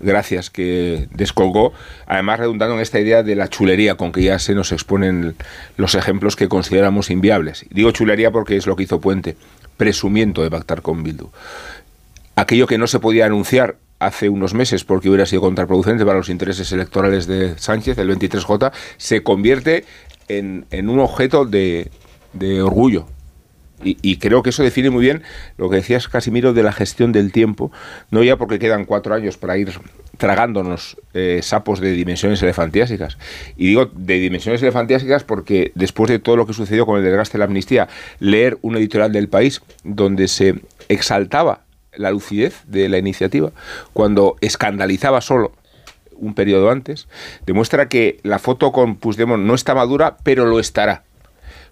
[0.00, 1.72] gracias que descolgó,
[2.06, 5.34] además redundando en esta idea de la chulería con que ya se nos exponen
[5.76, 7.66] los ejemplos que consideramos inviables.
[7.70, 9.36] Digo chulería porque es lo que hizo Puente,
[9.76, 11.30] presumiendo de pactar con Bildu.
[12.36, 16.28] Aquello que no se podía anunciar hace unos meses porque hubiera sido contraproducente para los
[16.28, 19.84] intereses electorales de Sánchez, el 23J, se convierte
[20.28, 21.90] en, un objeto de,
[22.62, 23.06] orgullo.
[23.82, 25.22] Y, creo que eso define muy bien
[25.56, 27.70] lo que decías, Casimiro, de la gestión del tiempo,
[28.10, 29.70] no ya porque quedan cuatro años para ir
[30.16, 33.18] tragándonos eh, sapos de dimensiones elefantiásicas.
[33.56, 37.34] Y digo de dimensiones elefantiásicas porque después de todo lo que sucedió con el desgaste
[37.34, 37.88] de la amnistía,
[38.18, 40.56] leer un editorial del país donde se
[40.88, 41.60] exaltaba
[41.94, 43.52] la lucidez de la iniciativa,
[43.92, 45.52] cuando escandalizaba solo
[46.16, 47.08] un periodo antes,
[47.46, 51.04] demuestra que la foto con Puigdemont no está madura, pero lo estará.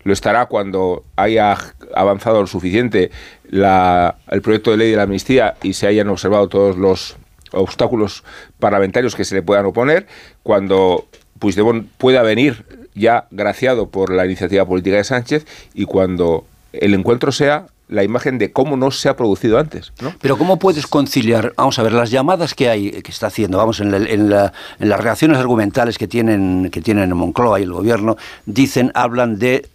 [0.06, 1.58] Lo estará cuando haya
[1.92, 3.10] avanzado lo suficiente
[3.50, 7.16] el proyecto de ley de la amnistía y se hayan observado todos los
[7.50, 8.22] obstáculos
[8.60, 10.06] parlamentarios que se le puedan oponer,
[10.44, 11.06] cuando
[11.40, 12.64] Puigdemont pueda venir
[12.94, 18.38] ya graciado por la iniciativa política de Sánchez y cuando el encuentro sea la imagen
[18.38, 19.92] de cómo no se ha producido antes.
[20.20, 23.80] Pero ¿cómo puedes conciliar, vamos a ver, las llamadas que hay, que está haciendo, vamos,
[23.80, 29.40] en, en, las reacciones argumentales que tienen, que tienen Moncloa y el gobierno, dicen, hablan
[29.40, 29.68] de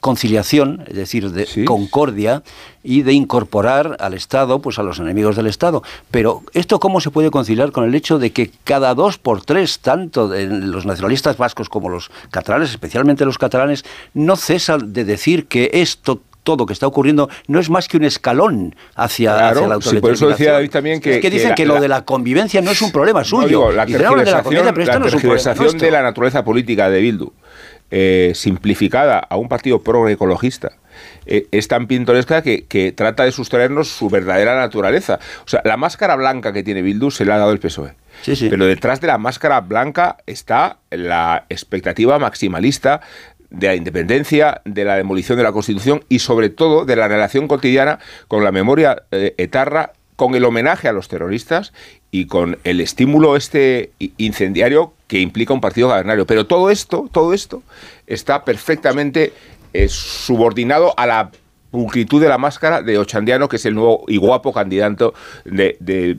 [0.00, 2.42] conciliación, es decir, de concordia
[2.82, 5.82] y de incorporar al Estado, pues a los enemigos del Estado.
[6.10, 9.78] Pero esto cómo se puede conciliar con el hecho de que cada dos por tres,
[9.80, 15.46] tanto de los nacionalistas vascos como los catalanes, especialmente los catalanes, no cesan de decir
[15.46, 20.00] que esto todo que está ocurriendo no es más que un escalón hacia, la autoridad.
[20.00, 21.16] por eso decía David también que...
[21.16, 23.70] Es que dicen que, lo de la convivencia no es un problema suyo.
[23.70, 27.32] la tergiversación de, la naturaleza política de Bildu,
[27.94, 30.72] eh, simplificada a un partido pro-ecologista,
[31.26, 35.18] eh, es tan pintoresca que, que, trata de sustraernos su verdadera naturaleza.
[35.44, 37.92] O sea, la máscara blanca que tiene Bildu se la ha dado el PSOE.
[38.22, 38.48] Sí, sí.
[38.48, 43.02] Pero detrás de la máscara blanca está la expectativa maximalista
[43.50, 47.46] de la independencia, de la demolición de la Constitución y sobre todo de la relación
[47.46, 51.74] cotidiana con la memoria eh, etarra, con el homenaje a los terroristas
[52.10, 56.26] y con el estímulo este incendiario que implica un partido cavernario.
[56.26, 57.62] Pero todo esto, todo esto
[58.06, 59.34] está perfectamente
[59.74, 61.30] eh, subordinado a la
[61.70, 65.12] pulcritud de la máscara de Ochandiano, que es el nuevo y guapo candidato
[65.44, 66.16] de, de,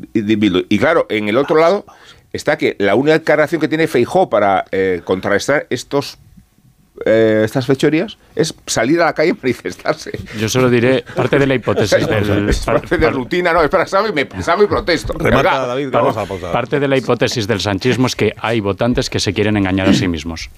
[0.69, 1.87] Y claro, en el otro lado
[2.33, 6.19] está que la única encarnación que tiene Feijó para eh, contrarrestar estos
[7.05, 10.11] eh, estas fechorías es salir a la calle y manifestarse.
[10.39, 12.49] Yo solo diré parte de la hipótesis del...
[12.49, 15.13] Es parte de rutina, no, espera, salgo y, me, salgo y protesto.
[15.13, 19.33] David, vamos a Parte de la hipótesis del sanchismo es que hay votantes que se
[19.33, 20.49] quieren engañar a sí mismos.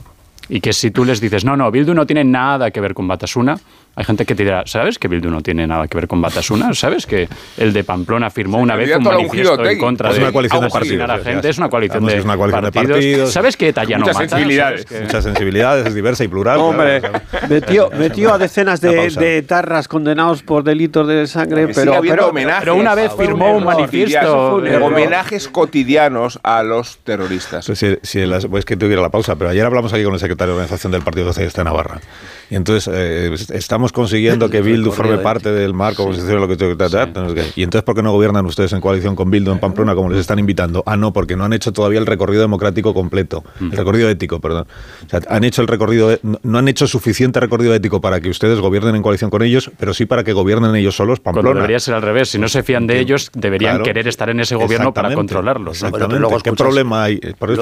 [0.48, 3.08] Y que si tú les dices, no, no, Bildu no tiene nada que ver con
[3.08, 3.58] Batasuna,
[3.96, 6.74] hay gente que te dirá, ¿sabes que Bildu no tiene nada que ver con Batasuna?
[6.74, 10.62] ¿Sabes que el de Pamplona firmó una vez un manifiesto en contra de una coalición
[10.62, 11.50] de partidos, la gente?
[11.50, 12.88] Es una coalición, de, es una coalición partidos.
[12.88, 13.32] de, partidos.
[13.32, 14.30] ¿Sabes que Tallano Muchas mata?
[14.30, 14.86] sensibilidades.
[15.02, 16.60] Muchas sensibilidades, es diversa y plural.
[16.60, 17.02] Hombre,
[17.48, 22.76] metió, metió a decenas de, de, tarras condenados por delitos de sangre, pero, pero, pero,
[22.76, 24.56] una vez firmó un manifiesto.
[24.56, 27.66] homenajes cotidianos a los terroristas.
[27.66, 30.20] Pues, si, si las, pues que tuviera la pausa, pero ayer hablamos aquí con el
[30.20, 32.02] secretario de organización del Partido Socialista de Navarra.
[32.50, 37.84] Y entonces eh, estamos consiguiendo que Bildu forme parte del marco lo que Y entonces,
[37.84, 40.84] ¿por qué no gobiernan ustedes en coalición con Bildu en Pamplona como les están invitando?
[40.86, 44.68] Ah, no, porque no han hecho todavía el recorrido democrático completo, el recorrido ético, perdón.
[45.06, 48.60] O sea, han hecho el recorrido, no han hecho suficiente recorrido ético para que ustedes
[48.60, 51.48] gobiernen en coalición con ellos, pero sí para que gobiernen ellos solos Pamplona.
[51.48, 52.30] Cuando debería ser al revés.
[52.30, 55.84] Si no se fían de ellos, deberían querer estar en ese gobierno para controlarlos.
[55.84, 56.28] Exactamente.
[56.44, 57.20] ¿Qué problema hay?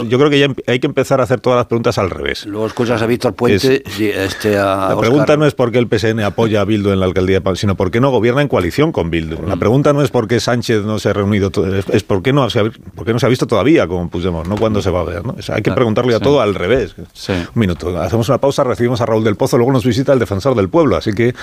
[0.08, 2.46] yo creo que ya hay que empezar a hacer todas las preguntas al revés.
[2.46, 6.20] Luego escuchas a Víctor Puente, este, a La pregunta no es por qué el PSN
[6.22, 9.10] apoya a Bildu en la alcaldía de sino por qué no gobierna en coalición con
[9.10, 9.48] Bildu.
[9.48, 11.52] La pregunta no es por qué Sánchez no se ha reunido,
[11.92, 12.64] es por qué no se ha,
[12.96, 15.26] por qué no se ha visto todavía, como pusimos, no cuándo se va a ver.
[15.26, 15.36] ¿no?
[15.54, 16.96] hay que preguntarle a todo al revés.
[16.98, 20.56] Un minuto, hacemos una pausa, recibimos a Raúl del Pozo, luego nos visita el defensor
[20.56, 21.34] del pueblo, así que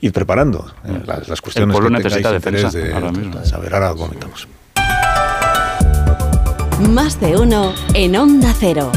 [0.00, 3.34] ir preparando eh, las, cuestiones el que necesita defensa de, ahora mismo.
[3.52, 4.48] A ver, ahora comentamos.
[6.88, 8.90] Más de uno en Onda Cero.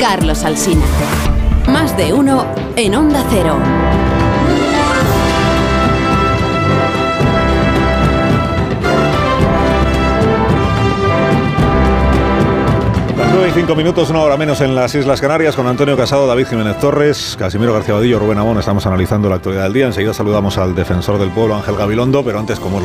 [0.00, 0.86] Carlos Alsina.
[1.68, 3.58] Más de uno en Onda Cero.
[13.46, 16.78] y 5 minutos, una hora menos en las Islas Canarias, con Antonio Casado, David Jiménez
[16.78, 18.58] Torres, Casimiro García Badillo, Rubén Amón.
[18.58, 19.86] Estamos analizando la actualidad del día.
[19.86, 22.80] Enseguida saludamos al defensor del pueblo, Ángel Gabilondo, pero antes, como,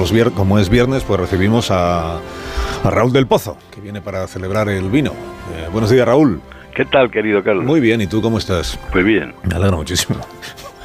[0.60, 5.12] es viernes, pues recibimos a, a Raúl del Pozo, que viene para celebrar el vino.
[5.56, 6.42] Eh, buenos días, Raúl.
[6.76, 7.64] ¿Qué tal, querido Carlos?
[7.64, 8.78] Muy bien, ¿y tú cómo estás?
[8.94, 9.34] Muy bien.
[9.44, 10.20] Me alegro muchísimo.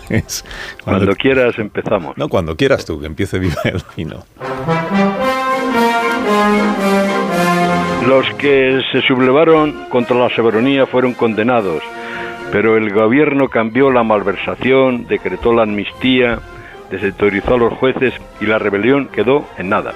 [0.09, 0.45] Es
[0.83, 2.19] cuando, cuando, quieras empezamos.
[2.19, 4.25] No, cuando quieras tú, que empiece viva el vino.
[8.09, 11.81] Los que se sublevaron contra la soberanía fueron condenados,
[12.51, 16.41] pero el gobierno cambió la malversación, decretó la amnistía,
[16.91, 19.95] desautorizó a los jueces y la rebelión quedó en nada.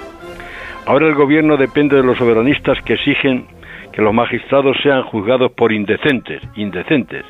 [0.87, 3.47] Ahora el gobierno depende de los soberanistas que exigen
[3.95, 7.25] que los magistrados sean juzgados por indecentes, indecentes.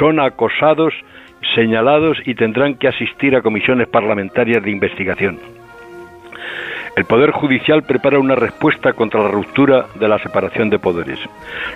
[0.00, 0.92] Son acosados,
[1.54, 5.38] señalados y tendrán que asistir a comisiones parlamentarias de investigación.
[6.96, 11.20] El Poder Judicial prepara una respuesta contra la ruptura de la separación de poderes.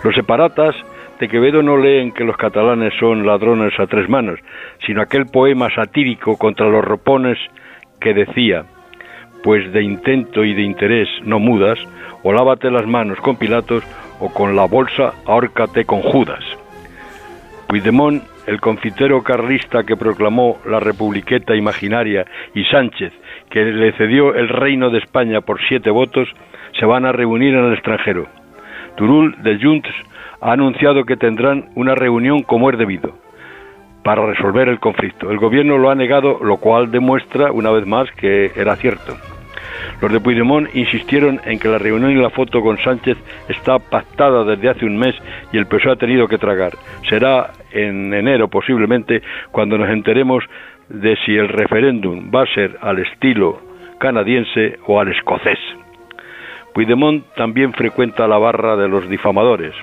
[0.02, 0.74] Los separatas
[1.20, 4.40] de Quevedo no leen que los catalanes son ladrones a tres manos,
[4.86, 7.38] sino aquel poema satírico contra los ropones
[8.00, 8.64] que decía,
[9.42, 11.78] pues de intento y de interés no mudas,
[12.22, 13.84] o lávate las manos con Pilatos,
[14.20, 16.44] o con la bolsa ahórcate con Judas.
[17.68, 23.12] Puigdemont, el confitero carlista que proclamó la republiqueta imaginaria, y Sánchez,
[23.48, 26.28] que le cedió el reino de España por siete votos,
[26.78, 28.26] se van a reunir en el extranjero.
[28.96, 29.90] Turul de Junts
[30.40, 33.19] ha anunciado que tendrán una reunión como es debido
[34.02, 35.30] para resolver el conflicto.
[35.30, 39.16] El gobierno lo ha negado, lo cual demuestra una vez más que era cierto.
[40.00, 44.44] Los de Puigdemont insistieron en que la reunión y la foto con Sánchez está pactada
[44.44, 45.14] desde hace un mes
[45.52, 46.72] y el PSOE ha tenido que tragar.
[47.08, 50.44] Será en enero posiblemente cuando nos enteremos
[50.88, 53.60] de si el referéndum va a ser al estilo
[53.98, 55.58] canadiense o al escocés.
[56.74, 59.74] Puigdemont también frecuenta la barra de los difamadores.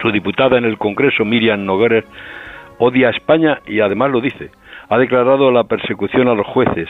[0.00, 2.04] Su diputada en el Congreso, Miriam Nogueres,
[2.78, 4.50] odia a España y además lo dice.
[4.88, 6.88] Ha declarado la persecución a los jueces,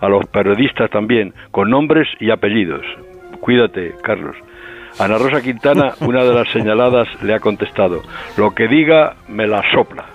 [0.00, 2.84] a los periodistas también, con nombres y apellidos.
[3.40, 4.36] Cuídate, Carlos.
[4.98, 8.02] Ana Rosa Quintana, una de las señaladas, le ha contestado,
[8.36, 10.06] lo que diga me la sopla.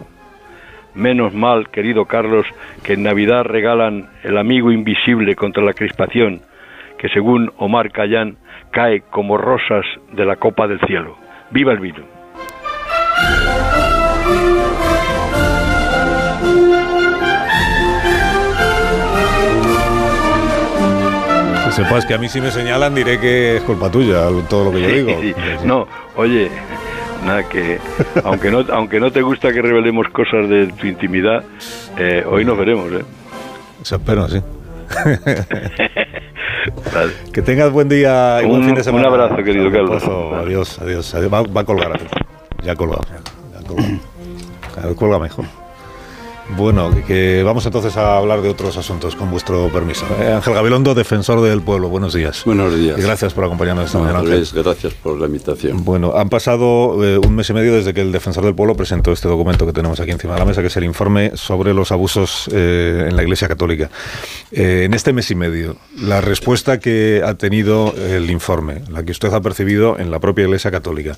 [0.96, 2.46] Menos mal, querido Carlos,
[2.84, 6.42] que en Navidad regalan el amigo invisible contra la crispación,
[6.98, 8.38] que según Omar Cayán
[8.72, 11.16] cae como rosas de la copa del cielo.
[11.52, 12.19] ¡Viva el vino!
[21.84, 24.82] Sepas que a mí si me señalan diré que es culpa tuya todo lo que
[24.82, 25.12] yo digo.
[25.64, 26.50] No, oye,
[27.26, 27.80] nada que
[28.24, 31.44] aunque no aunque no te gusta que revelemos cosas de tu intimidad
[31.98, 33.04] eh, hoy nos veremos ¿eh?
[33.82, 34.42] Eso espero sí.
[37.34, 39.08] Que tengas buen día y un, buen fin de semana.
[39.08, 40.04] un abrazo querido Carlos.
[40.04, 41.34] adiós adiós, adiós.
[41.34, 41.92] Va, va, a colgar
[42.64, 43.02] ya ha colgado
[43.54, 44.96] ya colgado.
[44.96, 45.46] Colga mejor
[46.58, 50.06] bueno, que vamos entonces a hablar de otros asuntos, con vuestro permiso.
[50.20, 52.44] Eh, Ángel Gabilondo, defensor del pueblo, buenos días.
[52.46, 52.98] Buenos días.
[52.98, 54.22] Y gracias por acompañarnos esta mañana.
[54.22, 55.84] Gracias por la invitación.
[55.86, 59.12] Bueno, han pasado eh, un mes y medio desde que el defensor del pueblo presentó
[59.12, 61.92] este documento que tenemos aquí encima de la mesa, que es el informe sobre los
[61.92, 63.90] abusos eh, en la Iglesia Católica.
[64.52, 69.32] En este mes y medio, la respuesta que ha tenido el informe, la que usted
[69.34, 71.16] ha percibido en la propia Iglesia Católica,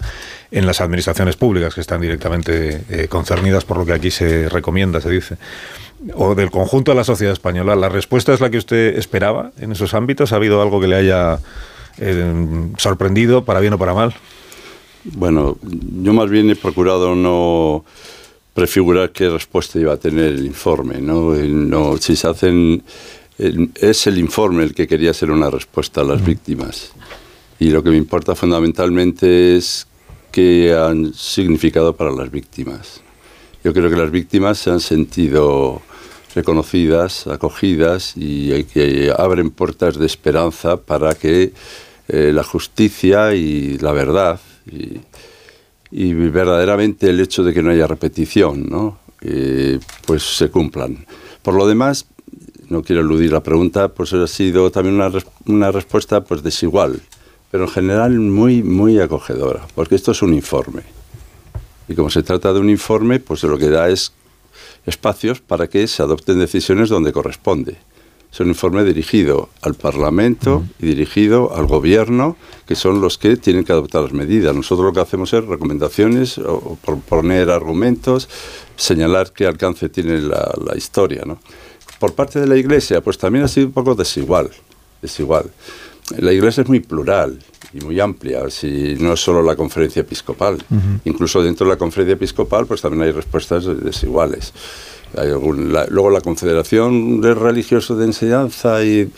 [0.51, 5.09] en las administraciones públicas que están directamente concernidas por lo que aquí se recomienda, se
[5.09, 5.20] dice,
[6.15, 9.71] o del conjunto de la sociedad española, ¿la respuesta es la que usted esperaba en
[9.71, 10.33] esos ámbitos?
[10.33, 11.39] ¿Ha habido algo que le haya
[11.97, 12.33] eh,
[12.77, 14.13] sorprendido, para bien o para mal?
[15.03, 17.85] Bueno, yo más bien he procurado no
[18.53, 21.01] prefigurar qué respuesta iba a tener el informe.
[21.01, 22.83] No, no si se hacen
[23.37, 26.91] es el informe el que quería ser una respuesta a las víctimas.
[27.59, 29.87] Y lo que me importa fundamentalmente es
[30.31, 33.01] qué han significado para las víctimas.
[33.63, 35.81] Yo creo que las víctimas se han sentido
[36.33, 41.53] reconocidas, acogidas y que abren puertas de esperanza para que
[42.07, 44.39] eh, la justicia y la verdad
[45.91, 48.99] y, verdaderamente el hecho de que no haya repetición, ¿no?
[49.21, 51.05] Eh, pues se cumplan.
[51.41, 52.05] Por lo demás,
[52.69, 55.11] no quiero eludir la pregunta, pues ha sido también una,
[55.45, 57.01] una respuesta pues desigual,
[57.51, 60.83] pero en general muy, muy acogedora, porque esto es un informe.
[61.91, 64.13] Y como se trata de un informe, pues lo que da es
[64.85, 67.75] espacios para que se adopten decisiones donde corresponde.
[68.31, 73.65] Es un informe dirigido al Parlamento y dirigido al Gobierno, que son los que tienen
[73.65, 74.55] que adoptar las medidas.
[74.55, 78.29] Nosotros lo que hacemos es recomendaciones, o proponer argumentos,
[78.77, 81.23] señalar qué alcance tiene la, la historia.
[81.25, 81.39] ¿no?
[81.99, 84.49] Por parte de la Iglesia, pues también ha sido un poco desigual.
[85.01, 85.51] desigual.
[86.17, 87.39] La Iglesia es muy plural
[87.73, 90.57] y muy amplia, si no es solo la conferencia episcopal.
[91.05, 94.53] Incluso dentro de la conferencia episcopal, pues también hay respuestas desiguales.
[95.15, 99.09] luego la Confederación de Religiosos de Enseñanza y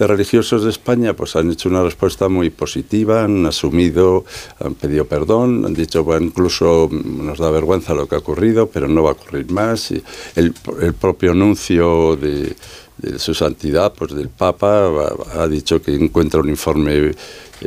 [0.00, 4.24] de religiosos de España pues han hecho una respuesta muy positiva, han asumido,
[4.58, 8.88] han pedido perdón, han dicho, bueno, incluso nos da vergüenza lo que ha ocurrido, pero
[8.88, 9.90] no va a ocurrir más.
[9.90, 10.02] Y
[10.36, 12.56] el, el propio anuncio de,
[13.00, 14.90] de su santidad, pues del Papa,
[15.34, 17.14] ha, dicho que encuentra un informe eh,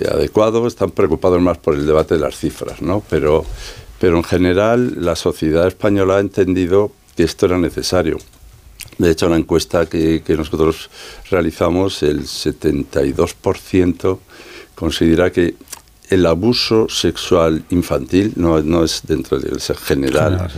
[0.10, 3.04] adecuado, están preocupados más por el debate de las cifras, ¿no?
[3.10, 3.46] Pero,
[4.00, 8.18] pero en general la sociedad española ha entendido que esto era necesario.
[8.98, 10.90] De hecho, la encuesta que, que nosotros
[11.30, 14.20] realizamos, el 72%
[14.76, 15.56] considera que
[16.10, 20.50] el abuso sexual infantil no, no es dentro del general.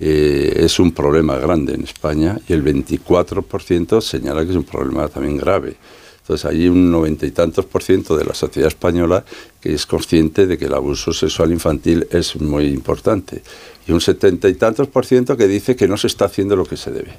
[0.00, 5.08] Eh, es un problema grande en España y el 24% señala que es un problema
[5.08, 5.76] también grave.
[6.20, 9.24] Entonces hay un noventa y tantos por ciento de la sociedad española
[9.60, 13.42] que es consciente de que el abuso sexual infantil es muy importante
[13.86, 16.64] y un setenta y tantos por ciento que dice que no se está haciendo lo
[16.64, 17.12] que se debe.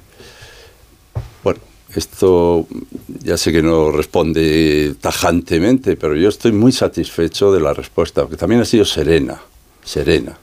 [1.44, 1.60] Bueno,
[1.94, 2.66] esto
[3.22, 8.36] ya sé que no responde tajantemente, pero yo estoy muy satisfecho de la respuesta, porque
[8.36, 9.40] también ha sido serena,
[9.84, 10.36] serena.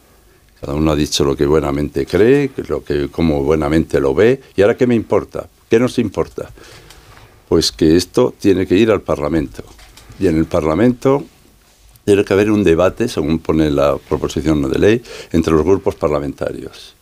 [0.64, 4.40] Cada uno ha dicho lo que buenamente cree, lo que como buenamente lo ve.
[4.56, 5.50] ¿Y ahora qué me importa?
[5.70, 6.50] ¿Qué nos importa?
[7.50, 9.62] Pues que esto tiene que ir al Parlamento.
[10.22, 11.26] Y en el Parlamento
[12.06, 15.04] tiene que haber un debate, según pone la proposición de ley,
[15.34, 16.96] entre los grupos parlamentarios.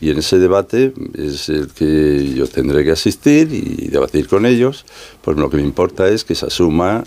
[0.00, 4.86] Y en ese debate es el que yo tendré que asistir y debatir con ellos.
[5.22, 7.02] Pues lo que me importa es que se asuma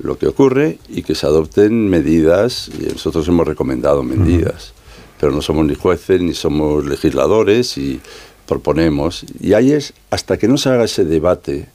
[0.00, 4.74] lo que ocurre y que se adopten medidas, y nosotros hemos recomendado medidas
[5.18, 8.00] pero no somos ni jueces ni somos legisladores y
[8.46, 9.24] proponemos.
[9.40, 11.68] Y ahí es, hasta que no se haga ese debate,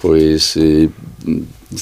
[0.00, 0.88] pues eh,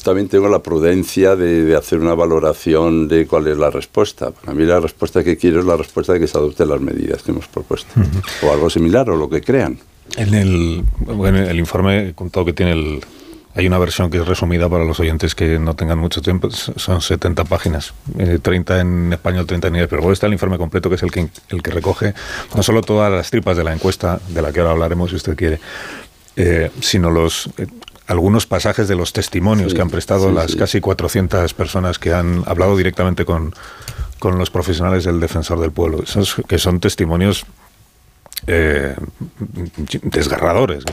[0.03, 4.31] también tengo la prudencia de, hacer una valoración de cuál es la respuesta.
[4.31, 7.23] Para mí la respuesta que quiero es la respuesta de que se adopten las medidas
[7.23, 7.93] que hemos propuesto,
[8.43, 9.79] o algo similar, o lo que crean.
[10.17, 13.01] En el, bueno, el informe todo que tiene el,
[13.59, 17.01] hay una versión que es resumida para los oyentes que no tengan mucho tiempo, son
[17.01, 17.93] 70 páginas,
[18.41, 21.03] 30 eh, en español, 30 en inglés, pero luego está el informe completo que es
[21.03, 22.15] el que, el que recoge
[22.55, 25.35] no solo todas las tripas de la encuesta, de la que ahora hablaremos si usted
[25.35, 25.59] quiere,
[26.37, 27.67] eh, sino los eh,
[28.07, 32.77] algunos pasajes de los testimonios que han prestado las casi 400 personas que han hablado
[32.77, 33.55] directamente con,
[34.21, 37.45] con los profesionales del defensor del pueblo, Esos, que son testimonios
[38.47, 38.95] eh,
[40.03, 40.85] desgarradores.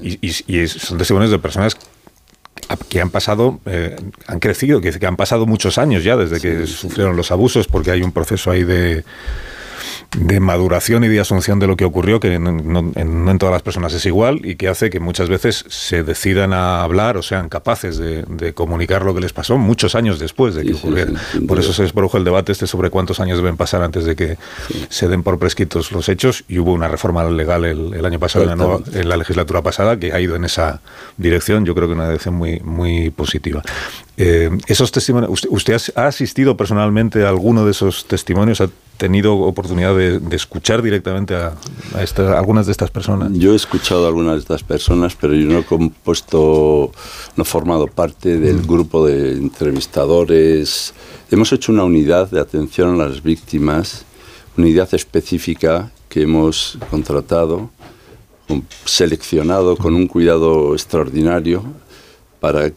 [0.00, 1.76] y, son testimonios de personas
[2.88, 6.66] que han pasado, eh, han crecido, que, que, han pasado muchos años ya desde que
[6.66, 9.04] sufrieron los abusos, porque hay un proceso ahí de
[10.16, 13.92] de maduración y de asunción de lo que ocurrió, que no, en, todas las personas
[13.92, 17.98] es igual y que hace que muchas veces se decidan a hablar o sean capaces
[17.98, 18.24] de,
[18.54, 21.12] comunicar lo que les pasó muchos años después de que ocurriera.
[21.46, 24.38] por eso se produjo el debate este sobre cuántos años deben pasar antes de que
[24.88, 29.08] se den por prescritos los hechos y hubo una reforma legal el, año pasado, en
[29.08, 30.80] la, legislatura pasada, que ha ido en esa
[31.16, 33.62] dirección, yo creo que una dirección muy, muy positiva.
[34.16, 38.60] Eh, esos testimonios, usted, ha asistido personalmente a alguno de esos testimonios?
[38.60, 41.54] ¿Ha tenido oportunidad de, escuchar directamente a,
[42.36, 43.32] algunas de estas personas?
[43.32, 46.92] Yo he escuchado a algunas de estas personas, pero yo no he compuesto,
[47.36, 48.66] no he formado parte del mm.
[48.66, 50.94] grupo de entrevistadores.
[51.30, 54.04] Hemos hecho una unidad de atención a las víctimas,
[54.56, 57.70] unidad específica que hemos contratado,
[58.84, 61.64] seleccionado con un cuidado extraordinario
[62.40, 62.72] para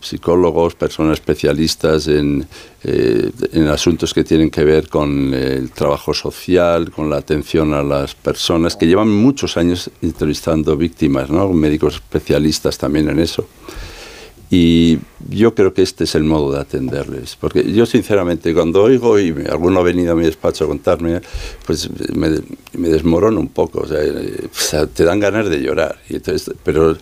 [0.00, 2.46] psicólogos, personas especialistas en,
[2.84, 7.82] eh, en, asuntos que tienen que ver con el trabajo social, con la atención a
[7.82, 11.48] las personas, que llevan muchos años entrevistando víctimas, ¿no?
[11.50, 13.46] médicos especialistas también en eso.
[14.54, 14.98] Y
[15.30, 17.36] yo creo que este es el modo de atenderles.
[17.40, 21.22] Porque yo, sinceramente, cuando oigo y alguno ha venido a mi despacho a contarme,
[21.64, 22.28] pues me,
[22.74, 23.80] me desmorono un poco.
[23.80, 25.96] O sea, te dan ganas de llorar.
[26.10, 26.98] Y entonces, pero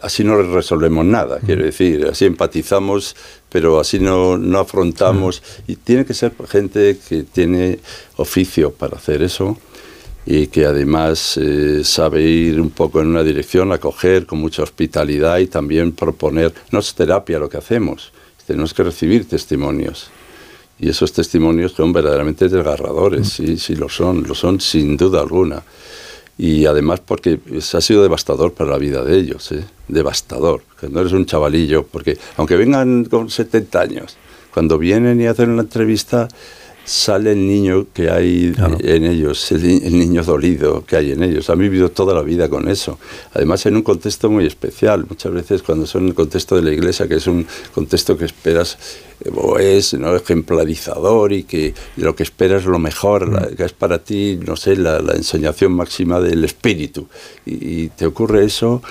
[0.00, 2.06] así no resolvemos nada, quiero decir.
[2.10, 3.16] Así empatizamos,
[3.50, 5.42] pero así no, no afrontamos.
[5.66, 7.80] Y tiene que ser gente que tiene
[8.16, 9.58] oficio para hacer eso
[10.30, 15.38] y que además eh, sabe ir un poco en una dirección, acoger con mucha hospitalidad
[15.38, 18.12] y también proponer, no es terapia lo que hacemos,
[18.46, 20.10] tenemos que recibir testimonios.
[20.78, 25.62] Y esos testimonios son verdaderamente desgarradores, sí, sí lo son, lo son sin duda alguna.
[26.36, 27.40] Y además porque
[27.72, 29.64] ha sido devastador para la vida de ellos, ¿eh?
[29.88, 30.60] devastador.
[30.78, 34.16] Que no eres un chavalillo, porque aunque vengan con 70 años,
[34.52, 36.28] cuando vienen y hacen una entrevista,
[36.88, 41.50] sale el niño que hay en ellos, el, el, niño dolido que hay en ellos.
[41.50, 42.98] Han vivido toda la vida con eso.
[43.34, 45.06] Además, en un contexto muy especial.
[45.08, 48.24] Muchas veces cuando son en el contexto de la iglesia, que es un contexto que
[48.24, 48.78] esperas
[49.58, 50.14] es ¿no?
[50.14, 53.56] ejemplarizador y que lo que esperas es lo mejor, mm.
[53.56, 57.08] que es para ti, no sé, la, enseñación máxima del espíritu.
[57.44, 58.82] Y, te ocurre eso,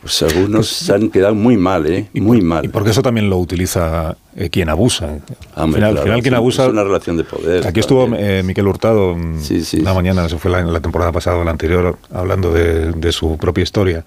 [0.00, 2.08] pues algunos pues, se han quedado muy mal, ¿eh?
[2.14, 2.64] Muy mal.
[2.64, 5.18] Y porque eso también lo utiliza eh, quien abusa.
[5.54, 6.64] al final, quien abusa.
[6.64, 7.66] Es una relación de poder.
[7.66, 9.38] Aquí estuvo eh, Miquel Hurtado mm,
[9.82, 13.36] la mañana, eso fue la, la temporada pasada o la anterior, hablando de, de su
[13.36, 14.04] propia historia.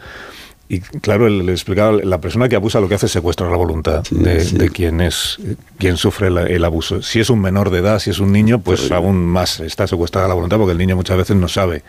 [0.71, 4.03] Y claro, le explicaba, la persona que abusa lo que hace es secuestrar la voluntad
[4.09, 5.37] de, quien es
[5.77, 7.01] quien sufre el abuso.
[7.01, 10.29] Si es un menor de edad, si es un niño, pues aún más está secuestrada
[10.29, 11.83] la voluntad porque el niño muchas veces no sabe.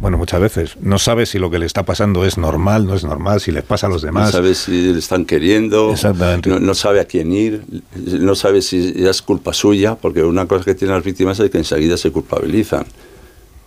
[0.00, 3.02] Bueno, muchas veces no sabe si lo que le está pasando es normal, no es
[3.02, 4.26] normal, si le pasa a los demás.
[4.26, 6.48] No sabe si le están queriendo, Exactamente.
[6.60, 7.64] No, sabe a quién ir,
[7.96, 11.58] no sabe si es culpa suya, porque una cosa que tienen las víctimas es que
[11.58, 12.86] enseguida se culpabilizan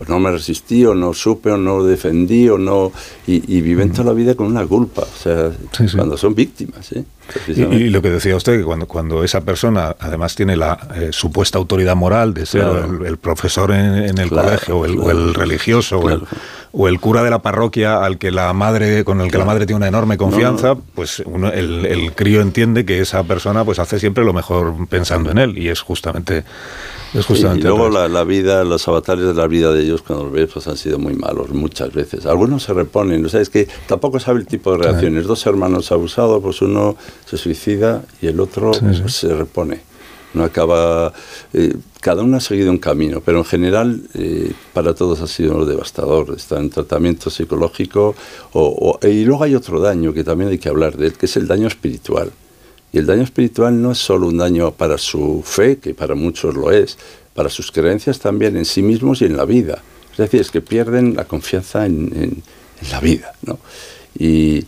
[0.01, 2.91] pues no me resistí o no supe o no defendí o no
[3.27, 5.51] y, viven toda la vida con una culpa o sea
[5.95, 7.03] cuando son víctimas ¿eh?
[7.47, 11.59] y, lo que decía usted que cuando cuando esa persona además tiene la eh, supuesta
[11.59, 12.65] autoridad moral de ser
[13.05, 16.01] el, profesor en, el colegio o el, religioso
[16.71, 19.67] o el, cura de la parroquia al que la madre con el que la madre
[19.67, 24.25] tiene una enorme confianza pues el, el crío entiende que esa persona pues hace siempre
[24.25, 26.43] lo mejor pensando en él y es justamente
[27.13, 30.67] y luego la, vida, los avatares de la vida de ellos cuando los ves pues
[30.67, 32.25] han sido muy malos muchas veces.
[32.25, 35.25] Algunos se reponen, o sea, es que tampoco sabe el tipo de reacciones.
[35.25, 36.95] Dos hermanos abusados, pues uno
[37.25, 39.81] se suicida y el otro pues, se repone.
[40.33, 41.11] No acaba,
[41.51, 45.65] eh, cada uno ha seguido un camino, pero en general eh, para todos ha sido
[45.65, 46.33] devastador.
[46.35, 48.15] Está en tratamiento psicológico
[48.53, 51.35] o, y luego hay otro daño que también hay que hablar de él, que es
[51.35, 52.31] el daño espiritual.
[52.93, 56.55] Y el daño espiritual no es solo un daño para su fe, que para muchos
[56.55, 56.97] lo es,
[57.33, 59.81] para sus creencias también en sí mismos y en la vida.
[60.11, 62.43] Es decir, es que pierden la confianza en,
[62.91, 63.33] la vida.
[63.45, 63.59] ¿no?
[64.17, 64.65] Y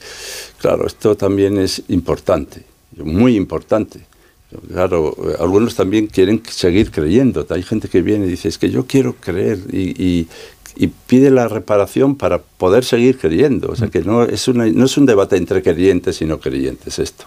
[0.58, 2.64] claro, esto también es importante,
[2.96, 4.02] muy importante.
[4.68, 7.46] Claro, algunos también quieren seguir creyendo.
[7.50, 10.28] Hay gente que viene y dice, es que yo quiero creer y,
[11.08, 13.72] pide la reparación para poder seguir creyendo.
[13.72, 17.26] O sea que no es, no es un debate entre creyentes y no creyentes esto.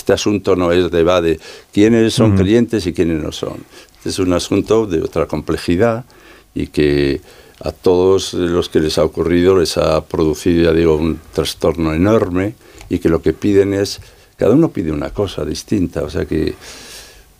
[0.00, 1.38] Este asunto no es de va de
[1.74, 3.58] quiénes son creyentes y quiénes no son.
[3.98, 6.06] Este es un asunto de otra complejidad
[6.54, 7.20] y que
[7.62, 12.54] a todos los que les ha ocurrido les ha producido, ya digo, un trastorno enorme
[12.88, 14.00] y que lo que piden es,
[14.38, 16.54] cada uno pide una cosa distinta, o sea que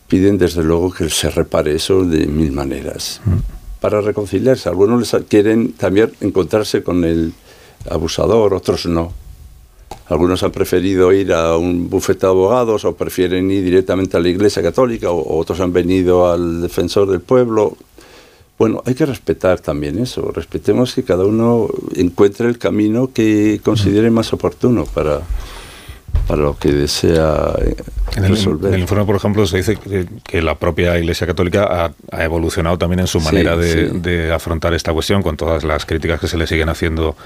[0.07, 3.23] piden desde luego que se repare eso de mil maneras.
[3.81, 7.33] Para reconciliarse, algunos les quieren también encontrarse con el
[7.89, 9.15] abusador, otros no.
[10.09, 14.29] Algunos han preferido ir a un bufete de abogados o prefieren ir directamente a la
[14.29, 17.77] Iglesia Católica o, otros han venido al defensor del pueblo.
[18.59, 20.33] Bueno, hay que respetar también eso.
[20.33, 25.21] Respetemos que cada uno encuentre el camino que considere más oportuno para,
[26.27, 27.77] para lo que desea eh,
[28.17, 28.69] resolver.
[28.69, 29.79] En el, informe, por ejemplo, se dice
[30.25, 35.23] que, la propia Iglesia Católica ha, evolucionado también en su manera de, afrontar esta cuestión,
[35.23, 37.17] con todas las críticas que se le siguen haciendo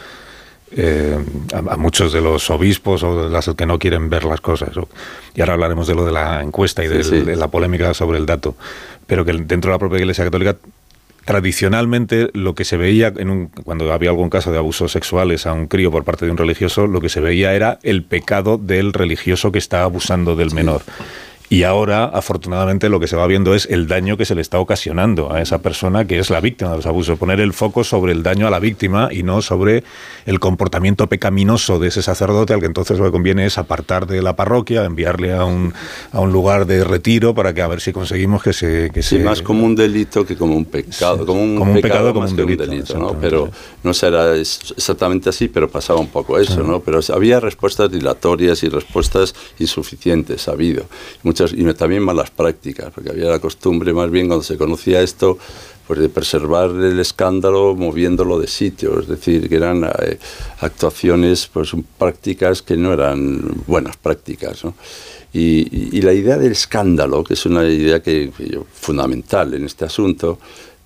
[0.72, 1.18] eh,
[1.52, 4.70] a, muchos de los obispos o de las que no quieren ver las cosas.
[5.34, 8.56] Y ahora hablaremos de lo de la encuesta y de, la polémica sobre el dato.
[9.06, 10.56] Pero que dentro de la propia Iglesia Católica
[11.24, 15.52] tradicionalmente lo que se veía en un, cuando había algún caso de abusos sexuales a
[15.52, 18.92] un crío por parte de un religioso, lo que se veía era el pecado del
[18.92, 20.82] religioso que está abusando del menor.
[21.54, 24.58] Y ahora, afortunadamente, lo que se va viendo es el daño que se le está
[24.58, 27.16] ocasionando a esa persona que es la víctima de los abusos.
[27.16, 29.84] Poner el foco sobre el daño a la víctima y no sobre
[30.26, 34.20] el comportamiento pecaminoso de ese sacerdote al que entonces lo que conviene es apartar de
[34.20, 35.72] la parroquia, enviarle a un,
[36.10, 38.90] a un lugar de retiro para que a ver si conseguimos que se...
[38.92, 41.24] Que sí, más como un delito que como un pecado.
[41.24, 42.98] Como un, pecado, como un delito.
[42.98, 43.16] ¿no?
[43.20, 43.48] Pero
[43.84, 46.80] no será exactamente así, pero pasaba un poco eso, ¿no?
[46.80, 50.86] Pero había respuestas dilatorias y respuestas insuficientes, ha habido
[51.52, 55.38] y también malas prácticas, porque había la costumbre más bien cuando se conocía esto,
[55.86, 60.18] pues de preservar el escándalo moviéndolo de sitio, es decir, que eran eh,
[60.60, 64.62] actuaciones, pues prácticas que no eran buenas prácticas.
[65.32, 68.30] Y, la idea del escándalo, que es una idea que,
[68.72, 70.38] fundamental en este asunto,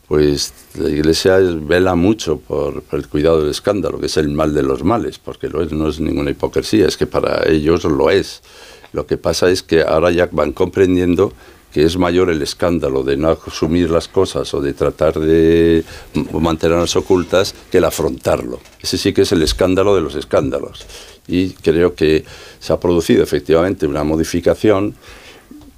[0.09, 4.55] pues la Iglesia vela mucho por, por, el cuidado del escándalo, que es el mal
[4.55, 8.09] de los males, porque lo es, no es ninguna hipocresía, es que para ellos lo
[8.11, 8.41] es.
[8.93, 11.33] Lo que pasa es que ahora ya van comprendiendo
[11.73, 15.85] que es mayor el escándalo de no asumir las cosas o de tratar de
[16.33, 18.59] mantenerlas ocultas que el afrontarlo.
[18.81, 20.87] Ese sí que es el escándalo de los escándalos.
[21.27, 22.25] Y creo que
[22.59, 24.95] se ha producido efectivamente una modificación.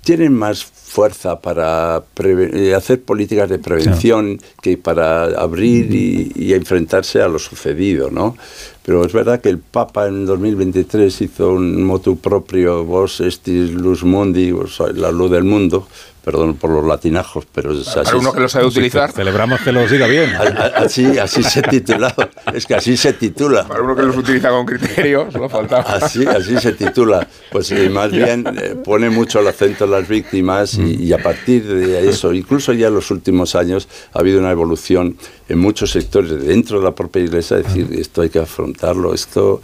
[0.03, 7.23] Tienen más fuerza para eh, hacer políticas de prevención que para abrir y, y, enfrentarse
[7.23, 8.37] a lo sucedido, ¿no?
[8.85, 14.03] Pero es verdad que el Papa en 2023 hizo un motu propio, vos estis luz
[14.03, 15.87] mundi, vos sois la luz del mundo,
[16.25, 18.05] perdón por los latinajos, pero es así.
[18.05, 19.13] Para uno que lo sabe utilizar.
[19.13, 20.31] Celebramos que los diga bien.
[20.75, 22.15] Así, así se titula.
[22.55, 23.67] Es que así se titula.
[23.67, 25.83] Para uno que los utiliza con criterio, solo faltaba.
[25.83, 27.27] Así, así se titula.
[27.51, 31.19] Pues eh, más bien eh, pone mucho el acento en las víctimas y, y, a
[31.19, 35.17] partir de eso, incluso ya en los últimos años, ha habido una evolución
[35.49, 39.61] en muchos sectores dentro de la propia iglesia, es decir, esto hay que afrontarlo, esto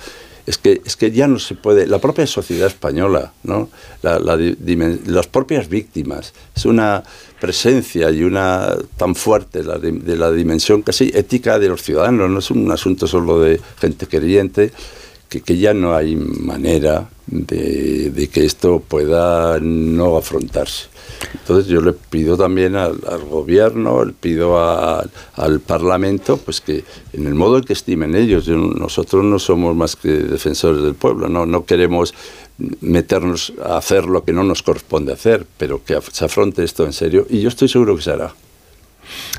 [0.46, 3.68] es que, es que ya no se puede, la propia sociedad española, ¿no?
[4.02, 7.02] La, la, las propias víctimas, es una
[7.40, 12.38] presencia y una tan fuerte de, de, la dimensión casi ética de los ciudadanos, no
[12.38, 14.70] es un asunto solo de gente creyente,
[15.28, 20.86] que, que ya no hay manera de, de, que esto pueda no afrontarse.
[21.34, 22.98] Entonces yo le pido también al,
[23.30, 25.04] gobierno, le pido a,
[25.34, 29.96] al Parlamento, pues que en el modo en que estimen ellos, nosotros no somos más
[29.96, 32.14] que defensores del pueblo, no, queremos
[32.80, 36.92] meternos a hacer lo que no nos corresponde hacer, pero que se afronte esto en
[36.92, 38.34] serio y yo estoy seguro que se hará.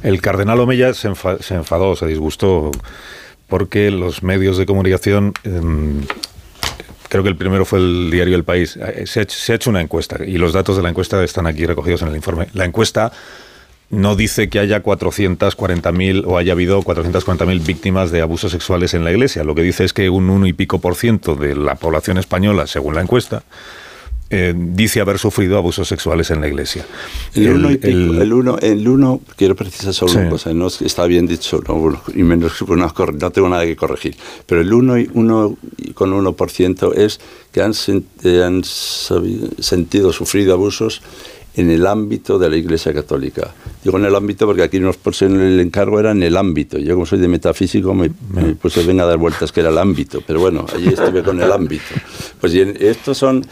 [0.02, 2.72] El cardenal Omeya se, enfa se enfadó, se disgustó
[3.48, 5.62] porque los medios de comunicación eh,
[7.10, 9.70] creo que el primero fue el diario El País, se ha, hecho, se ha, hecho,
[9.70, 12.48] una encuesta y los datos de la encuesta están aquí recogidos en el informe.
[12.54, 13.12] La encuesta
[13.90, 19.12] no dice que haya 440.000 o haya habido 440.000 víctimas de abusos sexuales en la
[19.12, 19.44] Iglesia.
[19.44, 22.68] Lo que dice es que un uno y pico por ciento de la población española,
[22.68, 23.44] según la encuesta,
[24.30, 26.86] eh, dice haber sufrido abusos sexuales en la iglesia.
[27.34, 30.18] El, uno, pico, el, el uno, el uno, quiero precisar solo sí.
[30.18, 34.16] una cosa, no está bien dicho, no, y menos, no, no, tengo nada que corregir,
[34.46, 35.58] pero el 1 y uno
[35.94, 37.20] con 1% es
[37.52, 37.74] que han,
[38.44, 41.02] han sabido, sentido, sufrido abusos
[41.58, 43.52] en el ámbito de la Iglesia Católica.
[43.84, 46.78] Digo en el ámbito porque aquí nos pusieron el encargo, era en el ámbito.
[46.78, 49.78] Yo como soy de metafísico me, me puse venga a dar vueltas que era el
[49.80, 51.96] ámbito, pero bueno, allí estuve con el ámbito.
[52.40, 53.44] Pues y en, estos son,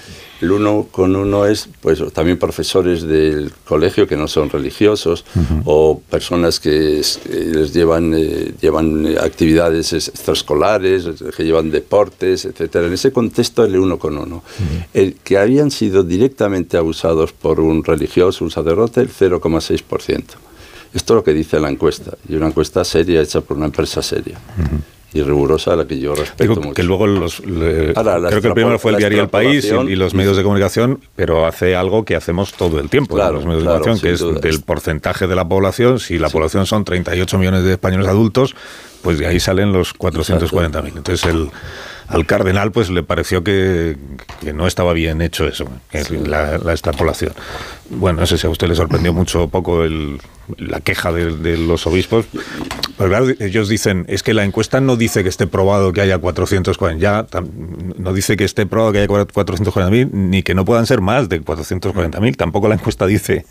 [0.41, 5.39] el uno con uno es pues también profesores del colegio que no son religiosos uh
[5.39, 5.61] -huh.
[5.65, 11.05] o personas que es, les llevan, eh, llevan actividades extraescolares,
[11.36, 12.88] que llevan deportes, etcétera.
[12.88, 14.38] En ese contexto el uno con uno.
[14.38, 14.86] Uh -huh.
[14.93, 20.38] El que habían sido directamente abusados por un religioso, un sacerdote, el 0,6%.
[20.93, 24.01] Esto es lo que dice la encuesta, y una encuesta seria hecha por una empresa
[24.01, 24.39] seria.
[24.57, 26.74] Uh -huh y rigurosa a la que yo respeto Digo, mucho.
[26.74, 29.91] Que luego los, le, Ahora, creo que el primero fue el diario El País y,
[29.91, 33.45] y, los medios de comunicación, pero hace algo que hacemos todo el tiempo claro, los
[33.45, 36.01] medios claro, de comunicación, que es del porcentaje de la población.
[36.01, 36.34] Si la sí.
[36.34, 38.55] población son 38 millones de españoles adultos,
[39.03, 40.97] pues de ahí salen los 440.000.
[40.97, 41.49] Entonces el
[42.07, 43.97] al cardenal pues le pareció que,
[44.41, 46.18] que no estaba bien hecho eso, sí.
[46.18, 47.34] la, la, extrapolación.
[47.89, 50.19] Bueno, no sé si a usted le sorprendió mucho o poco el,
[50.57, 52.25] la queja de, de, los obispos.
[52.97, 56.17] Pero claro, ellos dicen, es que la encuesta no dice que esté probado que haya
[56.17, 57.27] 440, ya
[57.97, 61.41] no dice que esté probado que haya 440.000, ni que no puedan ser más de
[61.41, 62.36] 440.000.
[62.38, 63.45] Tampoco la encuesta dice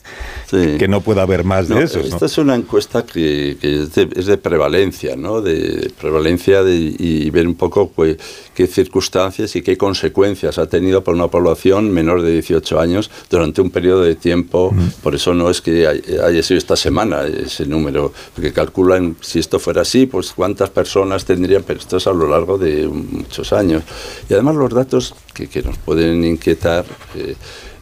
[0.50, 0.76] sí.
[0.78, 2.04] que no pueda haber más no, de esos.
[2.06, 2.26] Esta ¿no?
[2.26, 5.40] es una encuesta que, que es, de, es, de, prevalencia, ¿no?
[5.40, 8.16] De prevalencia de, y ver un poco pues,
[8.54, 13.60] qué circunstancias y qué consecuencias ha tenido para una población menor de 18 años durante
[13.60, 14.74] un periodo de tiempo.
[15.02, 19.58] Por eso no es que haya sido esta semana ese número, porque calculan si esto
[19.58, 23.82] fuera así, pues cuántas personas tendrían, pero esto es a lo largo de muchos años.
[24.30, 26.86] Y además los datos que, que nos pueden inquietar.
[27.14, 27.36] Eh,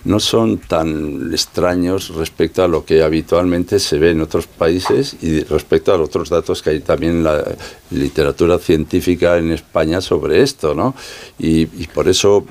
[0.05, 5.45] no son tan extraños respecto a lo que habitualmente se ve en otros países y
[5.45, 7.45] respecto a los otros datos que hay también en la
[7.93, 10.97] literatura científica en España sobre esto, ¿no?
[11.39, 12.45] Y, y por eso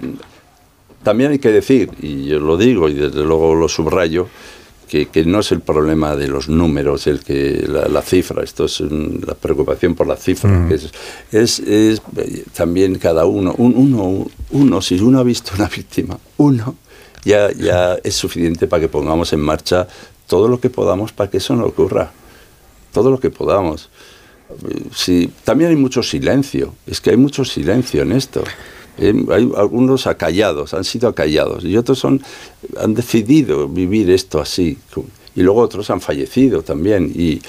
[1.04, 4.28] también hay que decir, y yo lo digo y desde luego lo subrayo,
[4.88, 8.66] que, que, no es el problema de los números, el que la, la cifra, esto
[8.66, 10.68] es un, la preocupación por la cifra, mm.
[10.68, 10.91] que es,
[11.32, 12.02] es, es,
[12.54, 16.76] también cada uno, un, uno, uno, si uno ha visto una víctima, uno,
[17.24, 19.88] ya, ya es suficiente para que pongamos en marcha
[20.28, 22.12] todo lo que podamos para que eso no ocurra,
[22.93, 23.89] todo lo que podamos.
[24.93, 28.43] Sí, también hay mucho silencio, es que hay mucho silencio en esto.
[28.98, 32.22] Eh, hay algunos acallados, han sido acallados, y otros son,
[32.80, 34.78] han decidido vivir esto así.
[35.34, 37.42] Y luego otros han fallecido también y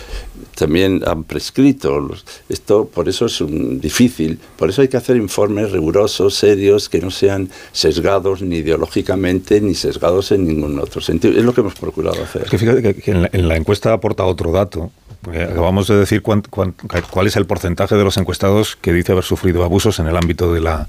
[0.56, 2.10] también han prescrito.
[2.48, 7.00] Esto por eso es un, difícil, por eso hay que hacer informes rigurosos, serios, que
[7.00, 11.36] no sean sesgados ni ideológicamente ni sesgados en ningún otro sentido.
[11.36, 12.42] Es lo que hemos procurado hacer.
[12.42, 14.92] Es que fíjate que en la, en la encuesta aporta otro dato
[15.22, 16.74] porque acabamos de decir cuán- cuán-
[17.10, 20.52] cuál es el porcentaje de los encuestados que dice haber sufrido abusos en el ámbito
[20.52, 20.88] de la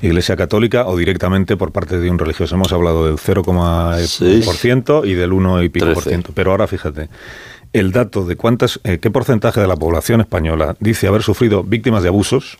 [0.00, 2.54] Iglesia Católica o directamente por parte de un religioso.
[2.54, 6.30] Hemos hablado del 0,1% y del 1 y pico por ciento.
[6.34, 7.08] Pero ahora fíjate,
[7.72, 12.02] el dato de cuántas, eh, qué porcentaje de la población española dice haber sufrido víctimas
[12.02, 12.58] de abusos,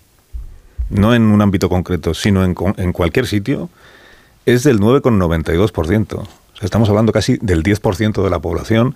[0.90, 3.68] no en un ámbito concreto, sino en, en cualquier sitio,
[4.46, 6.14] es del 9,92%.
[6.18, 8.94] O sea, estamos hablando casi del 10% de la población,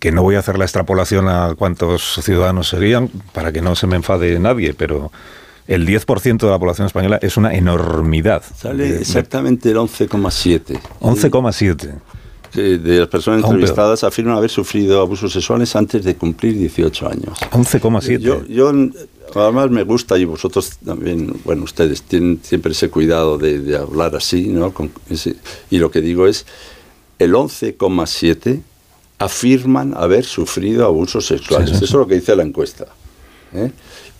[0.00, 3.86] que no voy a hacer la extrapolación a cuántos ciudadanos serían, para que no se
[3.86, 5.10] me enfade nadie, pero
[5.66, 8.42] el 10% de la población española es una enormidad.
[8.56, 10.78] Sale De- exactamente el 11,7.
[11.00, 11.94] 11,7.
[12.52, 17.38] Que de las personas entrevistadas afirman haber sufrido abusos sexuales antes de cumplir 18 años.
[17.50, 18.18] 11,7.
[18.20, 18.72] Yo, yo,
[19.34, 24.14] además me gusta y vosotros también, bueno, ustedes tienen siempre ese cuidado de, de hablar
[24.16, 24.72] así, ¿no?
[24.72, 25.36] Con ese-
[25.70, 26.46] y lo que digo es,
[27.18, 28.60] el 11,7
[29.18, 31.70] afirman haber sufrido abusos sexuales.
[31.70, 31.84] Sí, sí, sí.
[31.84, 32.86] Eso es lo que dice la encuesta.
[33.54, 33.70] ¿eh?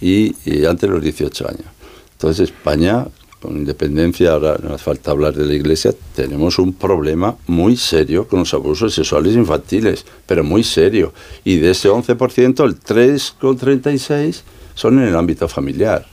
[0.00, 1.66] Y, y antes de los 18 años.
[2.12, 3.06] Entonces España,
[3.40, 8.26] con independencia, ahora no hace falta hablar de la Iglesia, tenemos un problema muy serio
[8.26, 11.12] con los abusos sexuales infantiles, pero muy serio.
[11.44, 14.40] Y de ese 11%, el 3,36%
[14.74, 16.06] son en el ámbito familiar.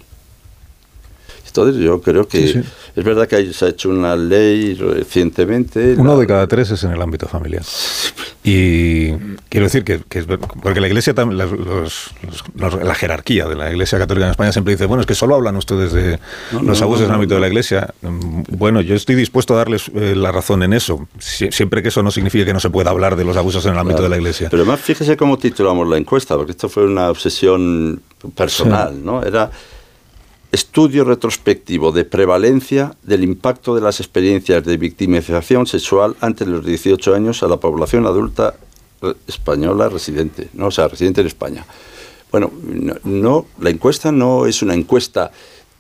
[1.56, 2.62] Entonces yo creo que Sí, sí.
[2.95, 5.93] es verdad que hay- se ha hecho una ley recientemente.
[5.95, 7.62] Uno la- de cada tres es en el ámbito familiar.
[8.43, 9.12] Y
[9.49, 12.12] quiero decir que, que es porque la Iglesia, los- los-
[12.56, 15.36] los- la jerarquía de la Iglesia Católica en España siempre dice, bueno, es que solo
[15.36, 16.20] hablan ustedes de
[16.51, 17.93] No, los no, abusos en el ámbito de la Iglesia.
[18.01, 21.89] Mm, Bueno, yo estoy dispuesto a darles eh, la razón en eso, si- siempre que
[21.89, 24.04] eso no signifique que no se pueda hablar de los abusos en el ámbito Claro.
[24.06, 24.47] de la Iglesia.
[24.49, 28.01] Pero además, fíjese cómo titulamos la encuesta, porque esto fue una obsesión
[28.36, 29.22] personal, ¿no?
[29.24, 29.51] Era
[30.54, 36.66] estudio retrospectivo de prevalencia del impacto de las experiencias de victimización sexual antes de los
[36.66, 38.56] 18 años a la población adulta
[39.28, 40.68] española residente, ¿no?
[40.68, 41.66] O sea, residente en España.
[42.32, 45.32] Bueno, no, no- la encuesta no es una encuesta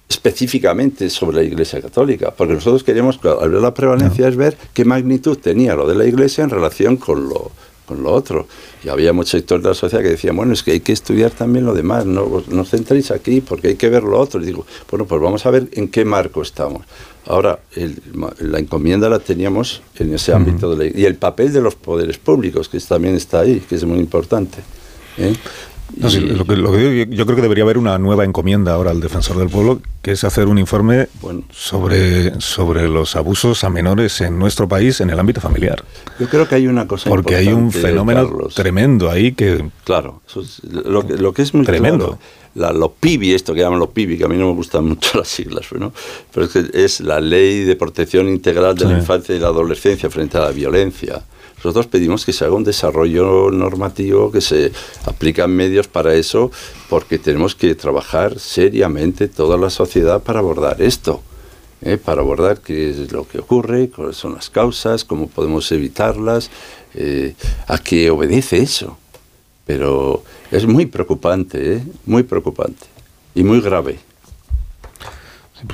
[0.09, 4.85] específicamente sobre la Iglesia Católica, porque nosotros queríamos, al ver la prevalencia, es ver qué
[4.85, 7.51] magnitud tenía lo de la Iglesia en relación con lo,
[7.85, 8.47] con lo otro.
[8.83, 11.31] Y había muchos sectores de la sociedad que decían, bueno, es que hay que estudiar
[11.31, 14.41] también lo demás, no os- no os centréis aquí porque hay que ver lo otro.
[14.41, 16.83] Y digo, bueno, pues vamos a ver en qué marco estamos.
[17.25, 18.01] Ahora, el-
[18.39, 22.17] la encomienda la teníamos en ese ámbito de la, y el papel de los poderes
[22.17, 24.57] públicos, que también está ahí, que es muy importante.
[25.17, 25.33] ¿eh?
[25.95, 28.23] No, sí, lo que- lo que digo, yo, yo creo que debería haber una nueva
[28.25, 31.07] encomienda ahora al defensor del pueblo, que es hacer un informe
[31.51, 35.83] sobre, sobre los abusos a menores en nuestro país en el ámbito familiar.
[36.19, 38.55] Yo creo que hay una cosa Porque hay un fenómeno Carlos.
[38.55, 39.69] tremendo ahí que...
[39.83, 42.07] Claro, eso es lo, que, lo que es muy Tremendo.
[42.07, 42.19] claro,
[42.55, 45.17] la, lo PIBI, esto que llaman lo PIBI, que a mí no me gustan mucho
[45.19, 45.93] las siglas, ¿no?
[46.33, 48.97] pero es que es la Ley de Protección Integral de la Sí.
[48.97, 51.21] Infancia y la Adolescencia frente a la violencia.
[51.63, 54.71] Nosotros pedimos que se haga un desarrollo normativo, que se
[55.05, 56.51] aplican medios para eso,
[56.89, 61.21] porque tenemos que trabajar seriamente toda la sociedad para abordar esto.
[61.83, 61.97] ¿eh?
[61.97, 66.49] para abordar qué es lo que ocurre, cuáles son las causas, cómo podemos evitarlas,
[66.95, 67.35] eh,
[67.67, 68.97] a qué obedece eso.
[69.65, 71.83] Pero es muy preocupante, ¿eh?
[72.05, 72.85] muy preocupante
[73.35, 73.99] y muy grave.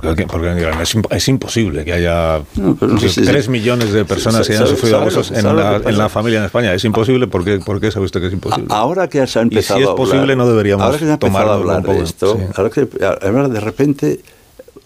[0.01, 4.05] Porque, porque es, es imposible que haya No, pero no sé si- tres millones de
[4.05, 6.73] personas que hayan ¿Sabe- sufrido abusos en la, en la familia en España.
[6.73, 7.25] Es imposible.
[7.27, 8.67] ¿Por qué, por qué sabe usted que es imposible?
[8.69, 11.05] Ahora que se ha y si empezado es a hablar- posible, no deberíamos ahora que
[11.05, 12.43] se ha empezado a hablar de esto, Sí.
[12.55, 12.87] ahora que
[13.25, 14.19] ahora de repente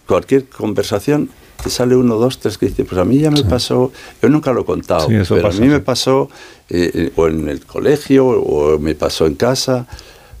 [0.06, 1.28] cualquier conversación
[1.62, 3.90] te sale uno, dos, tres que dice, pues a mí ya me pasó,
[4.22, 5.82] yo nunca lo he contado, Sí, pero pasa, a mí me sí.
[5.82, 6.28] pasó
[6.68, 9.86] eh, eh, o en el colegio o me pasó en casa.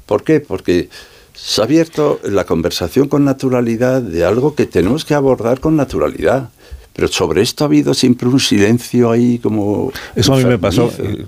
[0.06, 0.40] ¿Por qué?
[0.40, 0.88] Porque
[1.34, 6.48] se ha abierto la conversación con naturalidad de algo que tenemos que abordar con naturalidad.
[6.96, 9.90] Pero sobre esto ha habido siempre un silencio ahí como...
[10.14, 10.92] Eso a mí me pasó.
[10.98, 11.26] eh,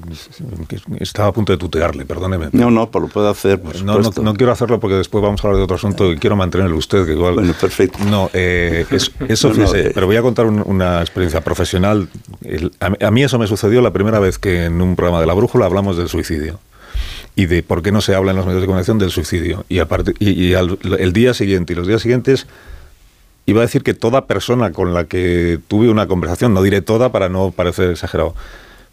[1.01, 2.51] Estaba a punto de tutearle, perdóneme.
[2.53, 5.43] No, no, pues lo puedo hacer, por No, no, no quiero hacerlo porque después vamos
[5.43, 7.35] a hablar de otro asunto y quiero mantenerlo usted, que igual...
[7.35, 7.99] Bueno, perfecto.
[8.09, 9.91] No, eh, es- eso, No, fíjese, eh.
[9.93, 12.09] pero voy a contar un- una experiencia profesional.
[12.43, 15.27] El- a, a mí eso me sucedió la primera vez que en un programa de
[15.27, 16.61] La Brújula hablamos del suicidio
[17.37, 19.65] y de por qué no se habla en los medios de comunicación del suicidio.
[19.69, 22.47] Y, aparte, y, y al- el día siguiente y los días siguientes
[23.45, 27.13] iba a decir que toda persona con la que tuve una conversación, no diré toda
[27.13, 28.35] para no parecer exagerado,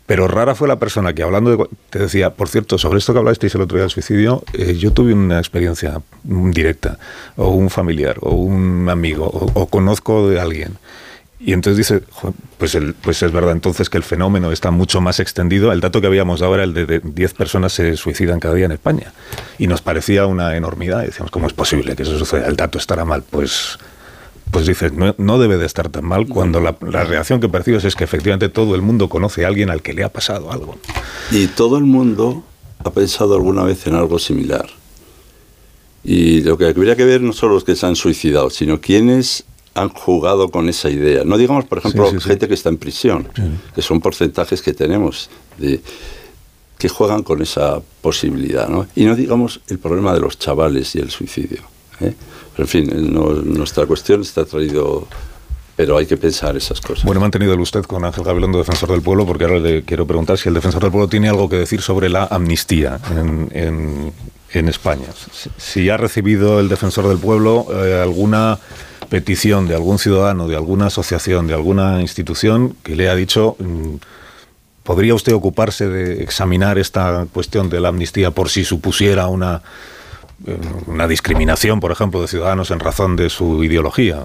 [0.05, 1.65] pero rara fue la persona que hablando de...
[1.89, 4.91] Te decía, por cierto, sobre esto que hablasteis el otro día del suicidio, eh, yo
[4.91, 6.99] tuve una experiencia directa,
[7.37, 10.73] o un familiar, o un amigo, o, o conozco de alguien.
[11.45, 15.19] Y entonces dice, "Jo, pues, pues es verdad entonces que el fenómeno está mucho más
[15.19, 15.73] extendido.
[15.73, 18.65] El dato que habíamos dado era el de, de 10 personas se suicidan cada día
[18.65, 19.11] en España.
[19.57, 21.01] Y nos parecía una enormidad.
[21.01, 22.47] Decíamos, ¿cómo es posible que eso suceda?
[22.47, 23.23] El dato estará mal.
[23.29, 23.77] Pues,
[24.51, 27.95] pues dices, no, debe de estar tan mal cuando la, la reacción que percibes es
[27.95, 30.77] que efectivamente todo el mundo conoce a alguien al que le ha pasado algo.
[31.31, 32.45] Y todo el mundo
[32.85, 34.69] ha pensado alguna vez en algo similar.
[36.03, 39.45] Y lo que habría que ver no solo los que se han suicidado, sino quienes
[39.75, 41.23] han jugado con esa idea.
[41.23, 43.27] No digamos, por ejemplo, gente que está en prisión,
[43.73, 45.81] que son porcentajes que tenemos de
[46.77, 48.67] que juegan con esa posibilidad.
[48.67, 48.87] ¿no?
[48.95, 51.61] Y no digamos el problema de los chavales y el suicidio.
[52.01, 52.13] ¿eh?
[52.55, 53.13] Pero en fin,
[53.53, 55.07] nuestra cuestión está traído
[55.75, 57.03] pero hay que pensar esas cosas.
[57.03, 60.05] Bueno, he mantenido el usted con Ángel Gabilondo, defensor del pueblo, porque ahora le quiero
[60.05, 64.13] preguntar si el defensor del pueblo tiene algo que decir sobre la amnistía en,
[64.51, 65.07] en, España.
[65.57, 68.59] Si, ha recibido el defensor del pueblo eh, alguna
[69.13, 73.97] petición de algún ciudadano, de alguna asociación, de alguna institución que le ha dicho, mm,
[74.81, 79.61] ¿podría usted ocuparse de examinar esta cuestión de la amnistía por si supusiera una,
[80.47, 80.57] eh,
[80.87, 84.23] una discriminación, por ejemplo, de ciudadanos en razón de su ideología?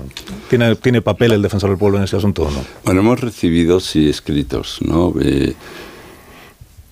[0.48, 2.64] ¿Tiene, ¿Tiene papel el defensor del pueblo en ese asunto o no?
[2.86, 5.12] Bueno, hemos recibido, sí, escritos, ¿no?
[5.20, 5.54] Eh,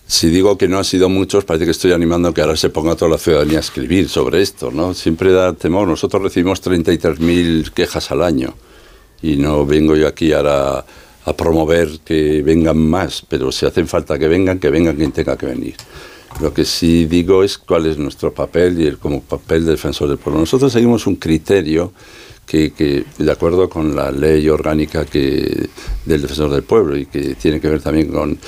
[0.07, 2.71] si digo que no ha sido muchos, parece que estoy animando a que ahora se
[2.71, 4.95] ponga toda la ciudadanía a escribir sobre esto, ¿no?
[4.95, 5.89] Siempre da temor.
[5.89, 8.55] Nosotros recibimos 33.000 quejas al año
[9.21, 10.85] y no vengo yo aquí ahora
[11.25, 15.37] a promover que vengan más, pero si hacen falta que vengan, que vengan quien tenga
[15.37, 15.75] que venir.
[16.41, 20.09] Lo que sí digo es cuál es nuestro papel y el como papel de defensor
[20.09, 20.39] del pueblo.
[20.39, 21.93] Nosotros seguimos un criterio
[22.47, 25.69] que, que, de acuerdo con la ley orgánica que,
[26.05, 28.39] del defensor del pueblo y que tiene que ver también con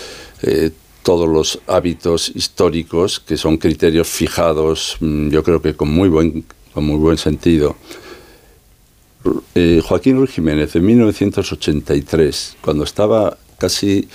[0.42, 0.70] eh,
[1.08, 6.44] todos los hábitos históricos, que son criterios fijados, mm, yo creo que con muy buen,
[6.74, 7.76] con muy buen sentido.
[9.54, 14.06] Eh, Joaquín Ruiz Jiménez, en 1983, cuando estaba casi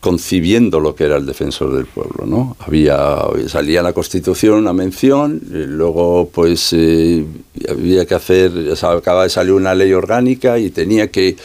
[0.00, 2.56] concibiendo lo que era el defensor del pueblo, ¿no?
[2.58, 7.24] Había salía la Constitución una mención, luego pues eh,
[7.68, 8.50] había que hacer,
[8.82, 11.36] acaba de salir una ley orgánica y tenía que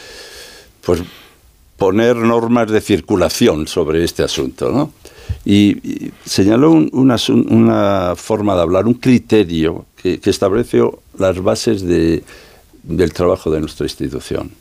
[0.84, 1.04] pues
[1.82, 4.72] poner normas de circulación sobre este asunto.
[4.72, 4.94] ¿no?
[5.44, 7.16] Y, señaló una,
[7.50, 12.24] una, forma de hablar, un criterio que, que estableció las bases de,
[12.84, 14.52] del trabajo de nuestra institución.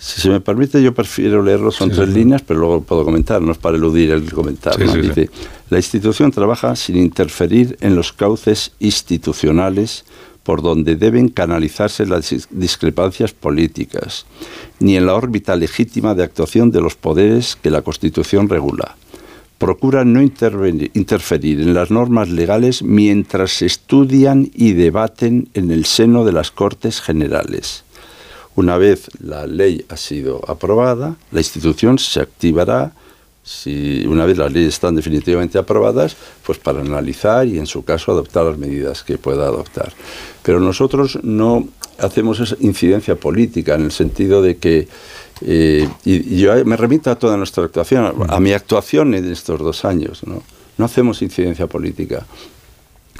[0.00, 3.52] Si se me permite, yo prefiero leerlo, son tres líneas, pero luego puedo comentar, no
[3.52, 4.92] es para eludir el comentario.
[4.92, 5.30] Dice,
[5.70, 10.04] la institución trabaja sin interferir en los cauces institucionales
[10.48, 14.24] por donde deben canalizarse las discrepancias políticas,
[14.80, 18.96] ni en la órbita legítima de actuación de los poderes que la Constitución regula.
[19.58, 26.24] Procura no interferir en las normas legales mientras se estudian y debaten en el seno
[26.24, 27.84] de las Cortes Generales.
[28.54, 32.94] Una vez la ley ha sido aprobada, la institución se activará
[33.48, 38.12] si una vez las leyes están definitivamente aprobadas, pues para analizar y en su caso
[38.12, 39.90] adoptar las medidas que pueda adoptar.
[40.48, 41.68] Pero nosotros no
[41.98, 44.88] hacemos esa incidencia política en el sentido de que,
[45.42, 49.84] eh, y, yo me remito a toda nuestra actuación, a mi actuación en estos dos
[49.84, 50.42] años, ¿no?
[50.78, 52.24] no hacemos incidencia política.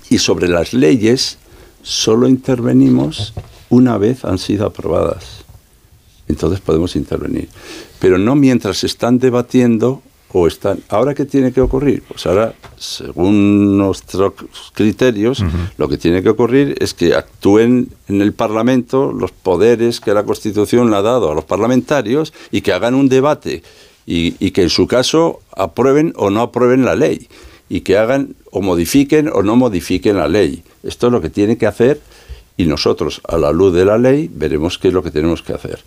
[0.08, 1.36] Y sobre las leyes
[1.82, 3.34] solo intervenimos
[3.68, 5.44] una vez han sido aprobadas.
[6.28, 7.50] Entonces podemos intervenir.
[7.98, 10.00] Pero no mientras están debatiendo
[10.32, 10.80] o están.
[10.88, 12.02] ¿Ahora qué tiene que ocurrir?
[12.06, 14.34] Pues ahora, según nuestros
[14.74, 15.42] criterios,
[15.76, 20.24] lo que tiene que ocurrir es que actúen en el Parlamento los poderes que la
[20.24, 23.62] Constitución le ha dado a los parlamentarios y que hagan un debate
[24.06, 27.28] y, y que en su caso aprueben o no aprueben la ley
[27.68, 30.62] y que hagan o modifiquen o no modifiquen la ley.
[30.82, 32.00] Esto es lo que tiene que hacer
[32.58, 35.52] y nosotros, a la luz de la ley, veremos qué es lo que tenemos que
[35.52, 35.78] hacer.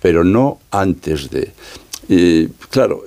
[0.00, 1.52] Pero no antes de.
[2.08, 3.02] Y, claro,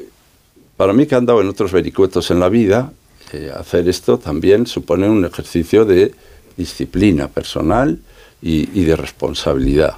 [0.80, 2.94] para mí que he andado en otros vericuetos en la vida,
[3.34, 6.14] eh, hacer esto también supone un ejercicio de
[6.56, 8.00] disciplina personal
[8.42, 9.96] y, de responsabilidad.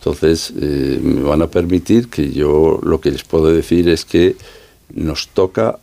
[0.00, 4.34] Entonces, eh, me van a permitir que yo lo que les puedo decir es que
[4.92, 5.78] nos toca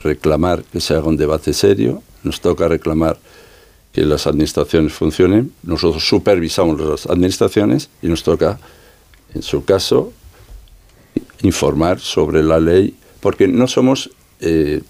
[0.00, 3.16] reclamar que se haga un debate serio, nos toca reclamar
[3.90, 8.60] que las administraciones funcionen, nosotros supervisamos las administraciones y nos toca,
[9.32, 10.12] en su caso,
[11.42, 14.82] informar sobre la ley, porque no somos eh,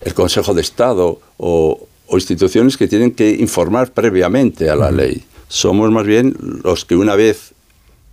[0.00, 5.24] el Consejo de Estado o, instituciones que tienen que informar previamente a la ley.
[5.48, 7.52] Somos más bien los que una vez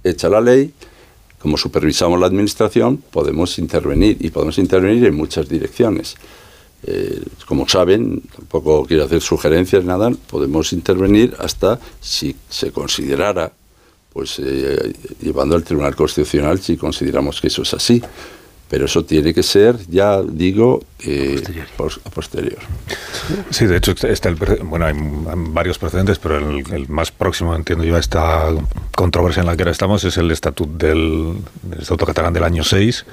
[0.04, 0.74] hecha la ley,
[1.38, 6.16] como supervisamos la administración, podemos intervenir y podemos intervenir en muchas direcciones.
[6.86, 13.54] Eh, como saben, tampoco quiero hacer sugerencias, nada, podemos intervenir hasta si se considerara
[14.14, 18.02] pues eh, llevando al Tribunal Constitucional si consideramos que eso es así.
[18.70, 21.44] Pero eso tiene que ser, ya digo, eh,
[21.78, 22.58] a posterior.
[23.52, 27.96] Sí, de hecho, está el, bueno, hay varios precedentes, pero el, más próximo, entiendo yo,
[27.96, 28.50] a esta
[28.96, 31.36] controversia en la que ahora estamos es el Estatuto del
[31.74, 33.06] Estatuto Catalán del año 6,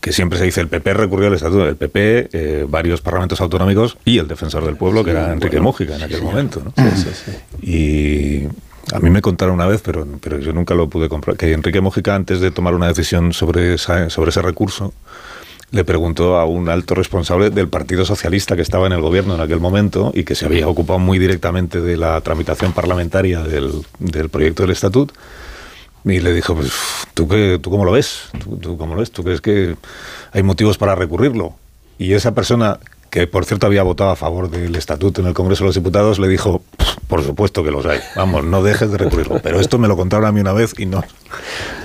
[0.00, 3.98] que siempre se dice el PP recurrió al estatuto del PP, eh, varios parlamentos autonómicos
[4.06, 6.62] y el defensor del pueblo, que era Enrique Mójica en aquel momento.
[6.64, 6.72] ¿no?
[6.76, 7.70] Sí, sí, sí.
[7.70, 11.52] Y a mí me contaron una vez, pero, pero yo nunca lo pude comprar, que
[11.52, 14.92] Enrique Mójica, antes de tomar una decisión sobre, esa- sobre ese recurso,
[15.70, 19.42] le preguntó a un alto responsable del Partido Socialista que estaba en el gobierno en
[19.42, 24.30] aquel momento y que se había ocupado muy directamente de la tramitación parlamentaria del, del
[24.30, 25.12] proyecto del estatut.
[26.04, 26.72] Y le dijo, pues,
[27.12, 28.30] ¿tú, qué, ¿tú cómo lo ves?
[28.42, 29.10] ¿Tú, tú cómo lo ves?
[29.10, 29.76] ¿Tú crees que
[30.32, 31.54] hay motivos para recurrirlo?
[31.98, 32.78] Y esa persona,
[33.10, 36.18] que por cierto había votado a favor del estatuto en el Congreso de los Diputados,
[36.18, 36.62] le dijo,
[37.06, 38.00] por supuesto que los hay.
[38.16, 39.40] Vamos, no dejes de recurrirlo.
[39.42, 41.02] Pero esto me lo contaron a mí una vez y no,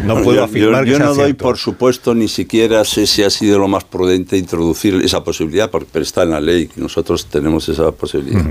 [0.04, 1.44] no puedo yo, afirmar yo- que yo sea no doy cierto.
[1.46, 5.88] por supuesto ni siquiera sé si ha sido lo más prudente introducir esa posibilidad, porque
[5.92, 8.46] pero está en la ley, que nosotros tenemos esa posibilidad.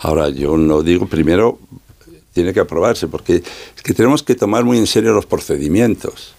[0.00, 1.58] Ahora, yo no digo, primero
[2.34, 6.34] tiene que aprobarse, porque es que tenemos que tomar muy en serio los procedimientos.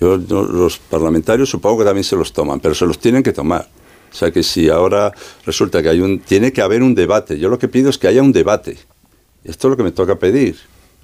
[0.00, 3.68] Yo, los parlamentarios supongo que también se los toman, pero se los tienen que tomar.
[4.12, 5.12] O sea que si ahora
[5.46, 7.38] resulta que hay un, tiene que haber un debate.
[7.38, 8.76] Yo lo que pido es que haya un debate.
[9.44, 10.56] Esto es lo que me toca pedir.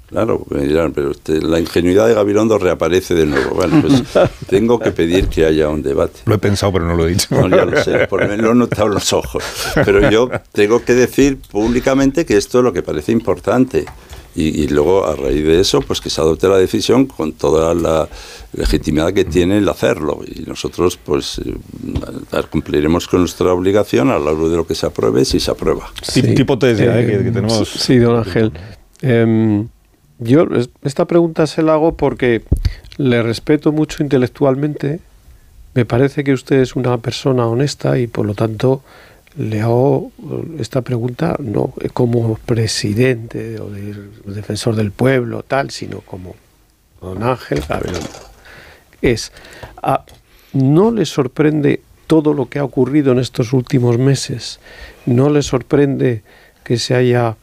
[0.08, 3.56] Claro, me dirán, pero usted- la ingenuidad de Gabilondo reaparece de nuevo.
[3.56, 4.02] Bueno, pues
[4.48, 6.20] tengo que pedir que haya un debate.
[6.24, 7.26] Lo he pensado, pero no lo he dicho.
[7.34, 9.42] No, ya lo sé, por, me lo he notado en los ojos.
[9.74, 13.84] Pero yo tengo que decir públicamente que esto es lo que parece importante.
[14.36, 17.74] Y, y luego, a raíz de eso, pues que se adopte la decisión con toda
[17.74, 18.08] la
[18.52, 20.20] legitimidad que tiene el hacerlo.
[20.24, 21.54] Y nosotros, pues, eh,
[22.50, 25.90] cumpliremos con nuestra obligación a lo largo de lo que se apruebe, si se aprueba.
[26.34, 28.52] Tipo tesia, eh, que- que tenemos- Sí, don Ángel.
[29.02, 29.68] Em,
[30.18, 32.42] yo es- esta pregunta se la hago porque
[32.96, 35.00] le respeto mucho intelectualmente.
[35.74, 38.82] Me parece que usted es una persona honesta y por lo tanto
[39.38, 40.10] le hago
[40.58, 43.94] esta pregunta no como presidente o de-
[44.26, 46.34] defensor del pueblo, tal, sino como
[47.00, 48.08] don Ángel Gabilondo.
[49.00, 49.30] Es,
[50.52, 54.58] ¿no le sorprende todo lo que ha ocurrido en estos últimos meses?
[55.06, 56.22] ¿No le sorprende
[56.64, 57.36] que se haya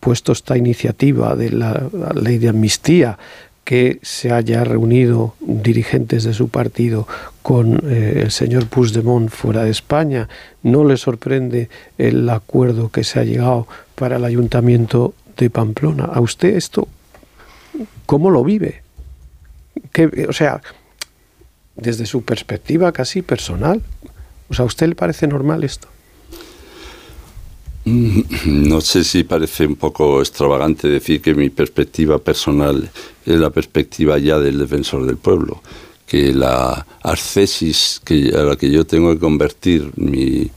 [0.00, 3.18] puesto esta iniciativa de la ley de amnistía,
[3.64, 7.06] que se haya reunido dirigentes de su partido
[7.42, 10.28] con eh, el señor Puigdemont fuera de España.
[10.62, 16.04] ¿No le sorprende el acuerdo que se ha llegado para el ayuntamiento de Pamplona?
[16.04, 16.88] ¿A usted esto
[18.06, 18.82] cómo lo vive?
[19.92, 20.60] ¿Qué- o sea,
[21.76, 23.80] desde su perspectiva casi personal.
[24.48, 25.88] O sea, ¿a usted le parece normal esto?
[28.46, 32.90] No sé si parece un poco extravagante decir que mi perspectiva personal
[33.26, 35.62] es la perspectiva ya del defensor del pueblo,
[36.06, 40.48] que la ascesis que, a la que yo tengo que convertir mi,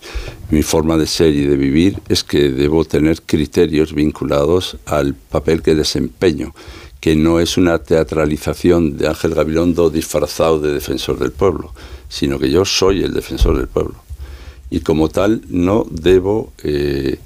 [0.51, 5.63] mi forma de ser y de vivir es que debo tener criterios vinculados al papel
[5.63, 6.53] que desempeño,
[6.99, 11.73] que no es una teatralización de Ángel Gabilondo disfrazado de defensor del pueblo,
[12.07, 14.04] sino que yo soy el defensor del pueblo
[14.75, 16.51] y como tal no debo...
[16.63, 17.17] eh,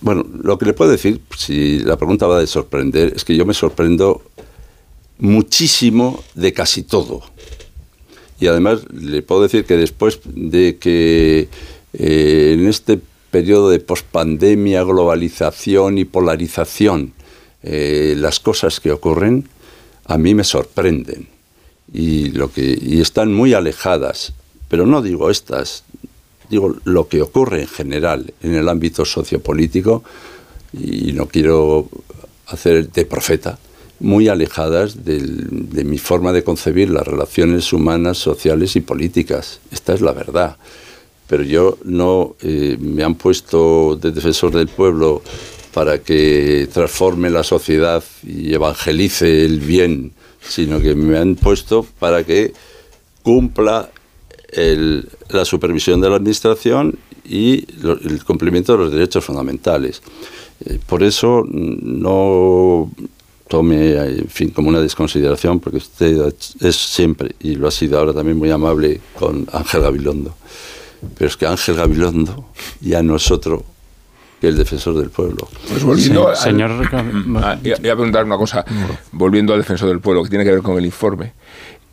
[0.00, 3.46] bueno, lo que le puedo decir, si la pregunta va de sorprender, es que yo
[3.46, 4.22] me sorprendo
[5.18, 7.22] muchísimo de casi todo.
[8.40, 11.48] Y además le puedo decir que después de que
[11.92, 13.00] eh, en este
[13.30, 17.12] periodo de pospandemia, globalización y polarización,
[17.62, 19.48] eh, las cosas que ocurren
[20.06, 21.28] a mí me sorprenden
[21.92, 24.32] y, lo que, y están muy alejadas,
[24.68, 25.84] pero no digo estas,
[26.52, 30.04] digo lo que ocurre en general en el ámbito sociopolítico,
[30.74, 31.88] y no quiero
[32.46, 33.58] hacer de profeta,
[34.00, 39.60] muy alejadas de mi forma de concebir las relaciones humanas, sociales y políticas.
[39.70, 40.56] Esta es la verdad.
[41.26, 45.22] Pero yo no eh, me han puesto de defensor del pueblo
[45.72, 50.12] para que transforme la sociedad y evangelice el bien,
[50.46, 52.52] sino que me han puesto para que
[53.22, 53.88] cumpla
[54.52, 60.02] el- la supervisión de la administración y lo- el cumplimiento de los derechos fundamentales.
[60.64, 62.90] Eh, por eso mm, no
[63.48, 67.98] tome eh, en fin como una desconsideración porque usted es siempre y lo ha sido
[67.98, 70.34] ahora también muy amable con Ángel Gabilondo
[71.18, 72.46] pero es que Ángel Gabilondo
[72.80, 73.62] ya no es otro
[74.40, 76.70] que el defensor del pueblo Pues volviendo al- señor
[77.42, 78.64] Ah, iba a preguntar una cosa,
[79.12, 81.32] volviendo al defensor del pueblo, que tiene que ver con el informe.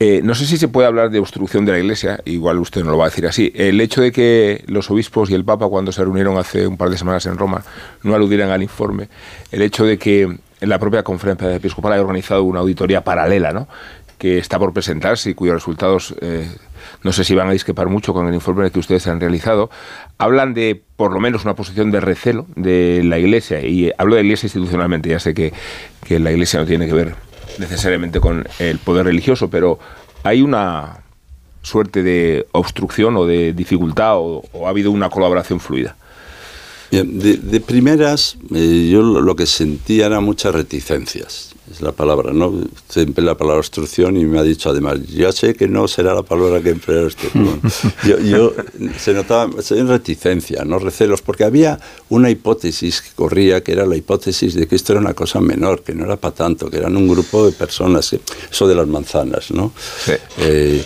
[0.02, 2.92] Eh, no sé si se puede hablar de obstrucción de la Iglesia, igual usted no
[2.92, 3.52] lo va a decir así.
[3.54, 6.90] El hecho de que los obispos y el Papa, cuando se reunieron hace un par
[6.90, 7.64] de semanas en Roma,
[8.04, 9.10] no aludieran al informe,
[9.52, 13.68] el hecho de que en la propia conferencia episcopal haya organizado una auditoría paralela, ¿no?
[14.18, 16.46] que está por presentarse y cuyos resultados eh,
[17.04, 19.70] no sé si van a discrepar mucho con el informe que ustedes han realizado,
[20.18, 24.22] hablan de por lo menos una posición de recelo de la Iglesia, y hablo de
[24.22, 25.54] la Iglesia institucionalmente, ya sé que,
[26.06, 27.29] que la Iglesia no tiene que ver
[27.60, 29.80] necesariamente con el poder religioso, pero
[30.24, 31.04] hay una
[31.62, 35.96] suerte de obstrucción o de dificultad o, ha habido una colaboración fluida?
[36.92, 42.54] de, primeras, eh, yo lo, que sentía era muchas reticencias es la palabra, ¿no?
[42.88, 46.24] Siempre la palabra obstrucción y me ha dicho además, ya sé que no será la
[46.24, 47.30] palabra que emplearé este.
[48.08, 48.54] yo, yo,
[48.98, 53.96] se notaba en reticencia, no recelos, porque había una hipótesis que corría, que era la
[53.96, 56.96] hipótesis de que esto era una cosa menor, que no era para tanto, que eran
[56.98, 58.16] un grupo de personas,
[58.52, 59.72] eso de las manzanas, ¿no?
[60.38, 60.84] Eh,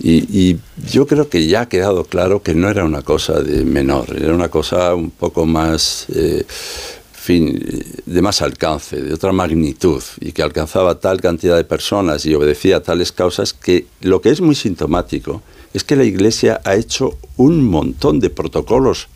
[0.00, 0.60] y, y,
[0.90, 4.32] yo creo que ya ha quedado claro que no era una cosa de menor, era
[4.32, 6.06] una cosa un poco más...
[6.14, 6.44] Eh,
[7.28, 12.78] de más alcance, de otra magnitud, y que alcanzaba tal cantidad de personas y obedecía
[12.78, 15.42] a tales causas, que lo que es muy sintomático
[15.74, 19.08] es que la Iglesia ha hecho un montón de protocolos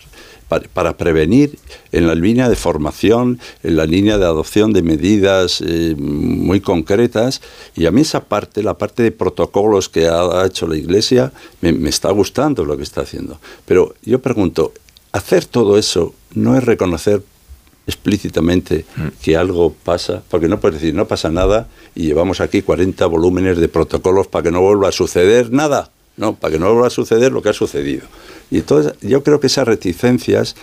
[0.75, 1.59] para, prevenir
[1.93, 7.41] en la línea de formación, en la línea de adopción de medidas eh, muy concretas.
[7.75, 11.89] Y a mí esa parte, la parte de protocolos que ha, hecho la Iglesia, me,
[11.89, 13.39] está gustando lo que está haciendo.
[13.65, 14.73] Pero yo pregunto,
[15.13, 17.23] hacer todo eso no es reconocer
[17.87, 19.09] explícitamente mm.
[19.23, 23.59] que algo pasa, porque no puedes decir no pasa nada y llevamos aquí 40 volúmenes
[23.59, 26.91] de protocolos para que no vuelva a suceder nada, no, para que no vuelva a
[26.91, 28.07] suceder lo que ha sucedido.
[28.51, 30.55] Y entonces yo creo que esas reticencias,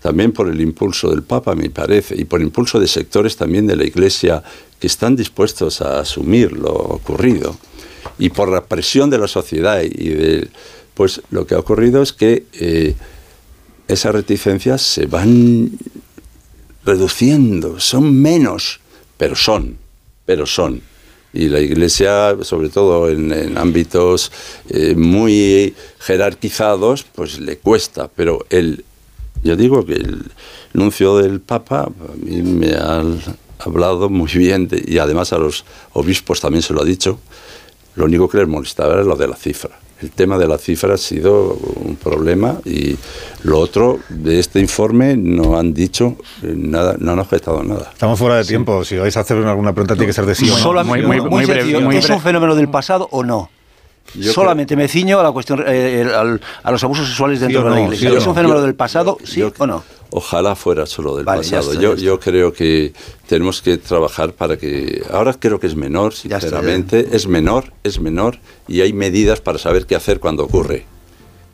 [0.00, 3.66] también por el impulso del Papa, me parece, y por el impulso de sectores también
[3.66, 4.42] de la Iglesia
[4.80, 7.56] que están dispuestos a asumir lo ocurrido,
[8.18, 10.48] y por la presión de la sociedad y de,
[10.94, 12.94] pues lo que ha ocurrido es que eh,
[13.88, 15.70] esas reticencias se van
[16.86, 18.80] reduciendo, son menos,
[19.18, 19.76] pero son,
[20.24, 20.80] pero son.
[21.32, 24.32] Y la Iglesia, sobre todo en, ámbitos
[24.70, 28.84] eh, muy jerarquizados, pues le cuesta, pero el,
[29.42, 30.22] yo digo que el
[30.72, 33.02] nuncio del Papa a mí me ha
[33.58, 37.18] hablado muy bien, y además a los obispos también se lo ha dicho,
[37.96, 40.94] lo único que les molestaba era lo de la cifra el tema de la cifra
[40.94, 42.96] ha sido un problema y
[43.44, 47.90] lo otro de este informe no han dicho nada, no han objetado nada.
[47.92, 48.84] Estamos fuera de tiempo.
[48.84, 50.84] Si vais a hacer alguna pregunta tiene que ser de sí o no.
[50.84, 53.50] Muy, muy, ¿Es un fenómeno del pasado o no?
[54.32, 56.06] Solamente me ciño a la cuestión, eh,
[56.62, 58.10] a los abusos sexuales dentro de la iglesia.
[58.10, 59.82] ¿Es un fenómeno del pasado, sí o no?
[60.10, 61.74] Ojalá fuera solo del pasado.
[61.74, 62.92] yo, yo creo que
[63.26, 65.02] tenemos que trabajar para que.
[65.10, 67.08] Ahora creo que es menor, sinceramente.
[67.12, 68.38] es menor, es menor,
[68.68, 70.95] y hay medidas para saber qué hacer cuando ocurre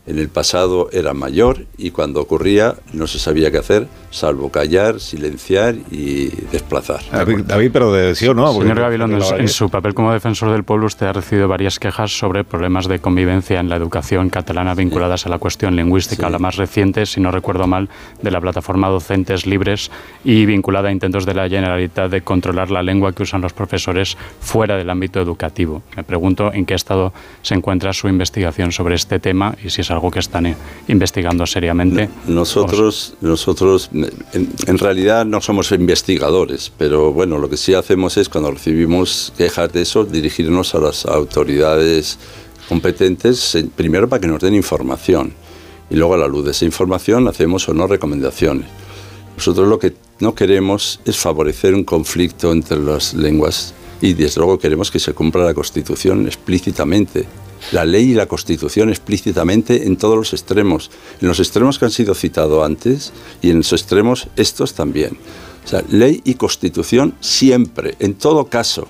[0.07, 4.99] en el pasado era mayor y cuando ocurría no se sabía qué hacer, salvo callar,
[4.99, 7.01] silenciar y desplazar.
[7.47, 8.53] David, pero de sí o no.
[8.53, 12.43] Señor Gabilondo, en su papel como defensor del pueblo usted ha recibido varias quejas sobre
[12.43, 16.29] problemas de convivencia en la educación catalana vinculadas a la cuestión lingüística.
[16.29, 17.89] La más reciente, si no recuerdo mal,
[18.21, 19.91] de la plataforma Docentes Libres
[20.25, 24.17] y vinculada a intentos de la Generalitat de controlar la lengua que usan los profesores
[24.41, 25.83] fuera del ámbito educativo.
[25.97, 29.92] Me pregunto en qué estado se encuentra su investigación sobre este tema y si es
[29.93, 30.57] algo que están eh,
[30.89, 32.09] investigando seriamente.
[32.27, 38.51] Nosotros, nosotros en, realidad no somos investigadores, pero bueno, lo que sí hacemos es cuando
[38.51, 42.19] recibimos quejas de eso, dirigirnos a las autoridades
[42.69, 45.33] competentes, primero para que nos den información
[45.91, 48.67] y luego a la luz de esa información hacemos o no recomendaciones.
[49.37, 54.59] Nosotros lo que no queremos es favorecer un conflicto entre las lenguas y desde luego
[54.59, 57.27] queremos que se cumpla la Constitución explícitamente
[57.71, 60.91] la ley y la Constitución explícitamente en todos los extremos,
[61.21, 65.17] en los extremos que han sido citados antes y en los extremos estos también.
[65.65, 68.89] O sea, ley y Constitución siempre, en todo caso.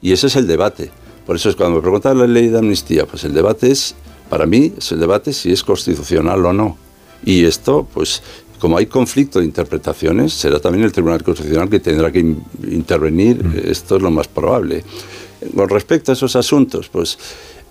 [0.00, 0.90] Y ese es el debate.
[1.26, 3.94] Por eso es cuando me preguntan la ley de amnistía, pues el debate es,
[4.28, 6.78] para mí, es el debate si es constitucional o no.
[7.24, 8.22] Y esto, pues,
[8.58, 12.20] como hay conflicto de interpretaciones, será también el Tribunal Constitucional que tendrá que
[12.70, 13.42] intervenir.
[13.42, 13.70] Mm.
[13.70, 14.84] Esto es lo más probable.
[15.54, 17.18] Con respecto a esos asuntos, pues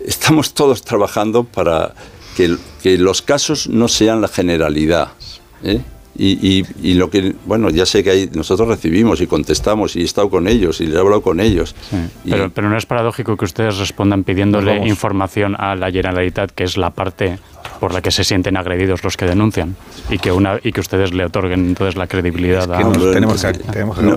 [0.06, 1.94] estamos todos trabajando para
[2.36, 5.10] que, los casos no sean la generalidad.
[5.64, 5.82] ¿eh?
[6.16, 10.30] Y, lo que, bueno, ya sé que hay, nosotros recibimos y contestamos y he estado
[10.30, 11.76] con ellos y le he hablado con ellos.
[12.28, 16.78] pero, pero, no es paradójico que ustedes respondan pidiéndole información a la Generalitat, que es
[16.78, 17.40] la parte
[17.84, 19.76] por la que se sienten agredidos los que denuncian
[20.10, 22.80] y que una y que ustedes le otorguen entonces la credibilidad a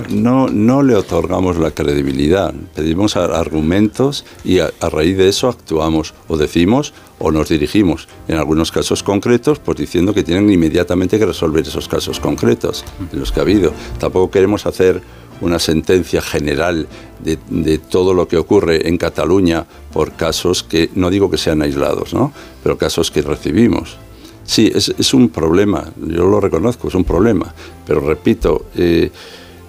[0.08, 2.54] no, no, le otorgamos la credibilidad.
[2.76, 8.06] Pedimos argumentos y a, raíz de eso actuamos o decimos o nos dirigimos.
[8.28, 13.18] En algunos casos concretos pues diciendo que tienen inmediatamente que resolver esos casos concretos de
[13.18, 13.72] los que ha habido.
[13.98, 15.02] Tampoco queremos hacer
[15.40, 16.86] una sentencia general
[17.20, 22.14] de, todo lo que ocurre en Cataluña por casos que, no digo que sean aislados,
[22.14, 22.32] ¿no?
[22.62, 23.96] pero casos que recibimos.
[24.44, 27.52] Sí, es, un problema, yo lo reconozco, es un problema,
[27.84, 29.10] pero repito, eh,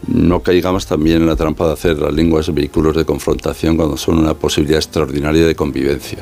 [0.07, 4.19] no caigamos también en la trampa de hacer las lenguas vehículos de confrontación cuando son
[4.19, 6.19] una posibilidad extraordinaria de convivencia.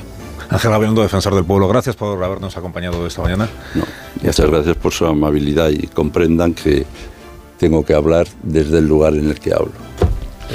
[0.49, 3.49] Ángel Gabilondo, defensor del pueblo, gracias por habernos acompañado esta mañana.
[4.22, 6.85] Muchas gracias por su amabilidad y comprendan que
[7.57, 9.72] tengo que hablar desde el lugar en el que hablo.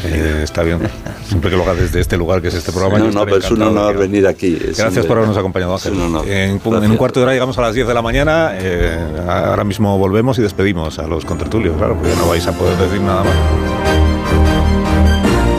[0.05, 0.79] Eh, está bien.
[1.29, 2.99] Siempre que lo hagas desde este lugar, que es este programa.
[2.99, 4.57] No, no, pero es un honor venir aquí.
[4.57, 5.95] Gracias un- por habernos acompañado, Ángel.
[6.27, 8.53] En, un cuarto de hora llegamos a las 10 de la mañana.
[8.55, 8.99] eh,
[9.29, 13.01] ahora mismo volvemos y despedimos a los contertulios, claro, porque no vais a poder decir
[13.01, 13.35] nada más.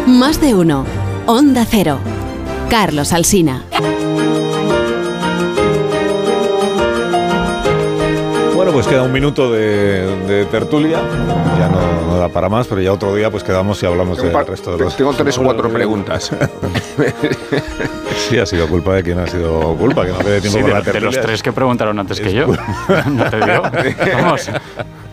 [0.08, 0.86] Más de uno.
[1.26, 2.00] Onda Cero.
[2.70, 3.64] Carlos Alsina.
[8.72, 11.02] Bueno, pues queda un minuto de, de tertulia.
[11.60, 14.32] Ya no, no da para más, pero ya otro día pues quedamos y hablamos del
[14.46, 14.96] resto de los...
[14.96, 16.32] tengo tres o cuatro preguntas.
[18.30, 20.80] Sí, ha sido culpa de quien ha sido culpa, que no quede tiempo Sí, para
[20.80, 21.22] de, la de los tertulia.
[21.22, 22.48] tres que preguntaron antes que yo.
[23.08, 23.62] no te digo.
[24.22, 24.50] Vamos.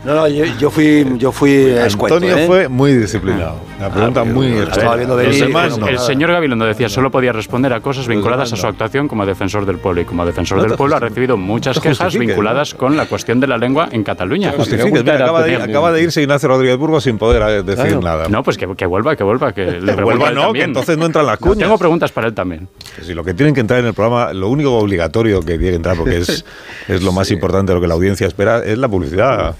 [0.05, 2.47] No, no, yo, yo fui, yo fui escueto, Antonio ¿eh?
[2.47, 3.57] fue muy disciplinado.
[3.81, 4.47] La pregunta muy...
[4.59, 6.07] estaba viendo Los venir, demás, bueno, el nada.
[6.07, 9.79] señor Gabilondo decía solo podía responder a cosas vinculadas a su actuación como defensor del
[9.79, 13.07] pueblo y como defensor No del pueblo ha recibido muchas No quejas vinculadas con la
[13.07, 14.53] cuestión de la lengua en Cataluña.
[14.59, 18.01] Mira, acaba, de, acaba de irse Ignacio Rodríguez Burgos sin poder eh, decir Claro.
[18.03, 18.29] nada.
[18.29, 21.07] No, pues que, que vuelva, que vuelva, que le Que vuelva no, que entonces no
[21.07, 21.59] entran las No, cuñas.
[21.61, 22.69] tengo preguntas para él también.
[23.03, 25.77] Si lo que tienen que entrar en el programa, lo único obligatorio que tiene que
[25.77, 26.45] entrar, porque es,
[26.89, 29.55] es lo más importante, lo que la audiencia espera, es la publicidad.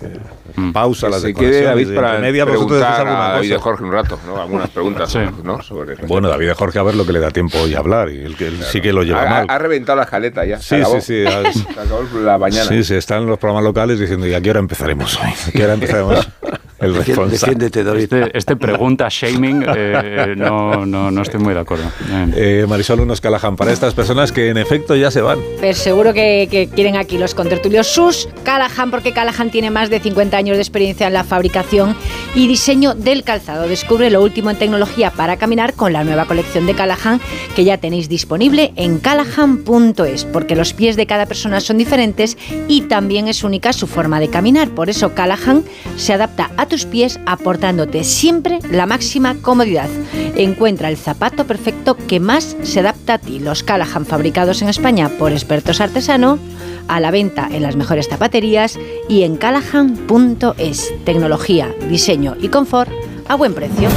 [0.73, 3.59] Pausa, las se quede David para media, vosotros alguna cosa.
[3.59, 4.41] Jorge un rato, ¿no?
[4.41, 5.63] Algunas preguntas, ¿no?
[5.63, 8.21] Sobre Bueno, David Jorge, a ver lo que le da tiempo hoy a hablar, y
[8.25, 9.47] él, que él sí que lo lleva ha, mal.
[9.49, 10.59] ha reventado la escaleta ya.
[10.61, 11.01] Sí, acabó.
[11.01, 12.65] sí, sí, has- Se acabó la mañana.
[12.65, 15.31] Sí, sí, están en los programas locales diciendo, ¿y a qué hora empezaremos hoy?
[15.49, 16.29] ¿A qué hora empezaremos?
[16.81, 17.67] El responsable.
[17.67, 21.91] Este, este pregunta shaming eh, no, no, no estoy muy de acuerdo.
[22.37, 25.41] Eh, Marisol Unos Callahan, para estas personas que en efecto ya se van.
[25.61, 29.99] Pero seguro que, que quieren aquí los contertulios sus Callahan, porque Callahan tiene más de
[29.99, 31.97] 50 años de experiencia en la fabricación
[32.37, 33.67] y diseño del calzado.
[33.69, 37.21] Descubre lo último en tecnología para caminar con la nueva colección de Callahan
[37.57, 42.39] que ya tenéis disponible en callahan.es, porque los pies de cada persona son diferentes
[42.69, 44.69] y también es única su forma de caminar.
[44.69, 45.65] Por eso Callahan
[45.97, 49.89] se adapta a tus pies aportándote siempre la máxima comodidad.
[50.37, 53.41] Encuentra el zapato perfecto que más se adapta a ti.
[53.41, 56.39] Los Callahan fabricados en España por expertos artesanos,
[56.87, 58.79] a la venta en las mejores zapaterías
[59.09, 60.95] y en callahan.es.
[61.05, 62.91] Tecnología, diseño y confort
[63.29, 63.89] a buen precio.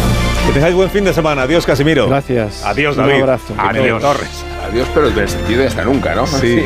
[0.47, 1.43] Que tengáis buen fin de semana.
[1.43, 2.07] Adiós, Casimiro.
[2.09, 2.63] Gracias.
[2.65, 3.21] Adiós, Un David.
[3.21, 3.53] abrazo.
[3.57, 4.01] Adiós.
[4.01, 4.45] Torres.
[4.67, 6.25] Adiós, pero el vestido hasta nunca, ¿no?
[6.27, 6.63] Sí.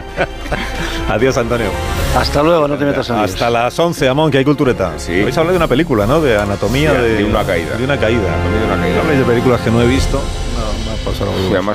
[1.08, 1.66] Adiós, Antonio.
[2.16, 3.20] Hasta luego, no te metas líos.
[3.22, 4.92] Hasta las 11, Amón, que hay cultureta.
[4.98, 5.22] Sí.
[5.22, 6.20] Vais a hablar de una película, ¿no?
[6.20, 7.76] De anatomía Sí, de, de una caída.
[7.76, 8.20] De una caída.
[8.20, 8.96] de una caída.
[8.96, 10.18] No habléis de películas que no he visto.
[10.18, 11.42] No, me ha pasado algo.
[11.48, 11.66] Sí, además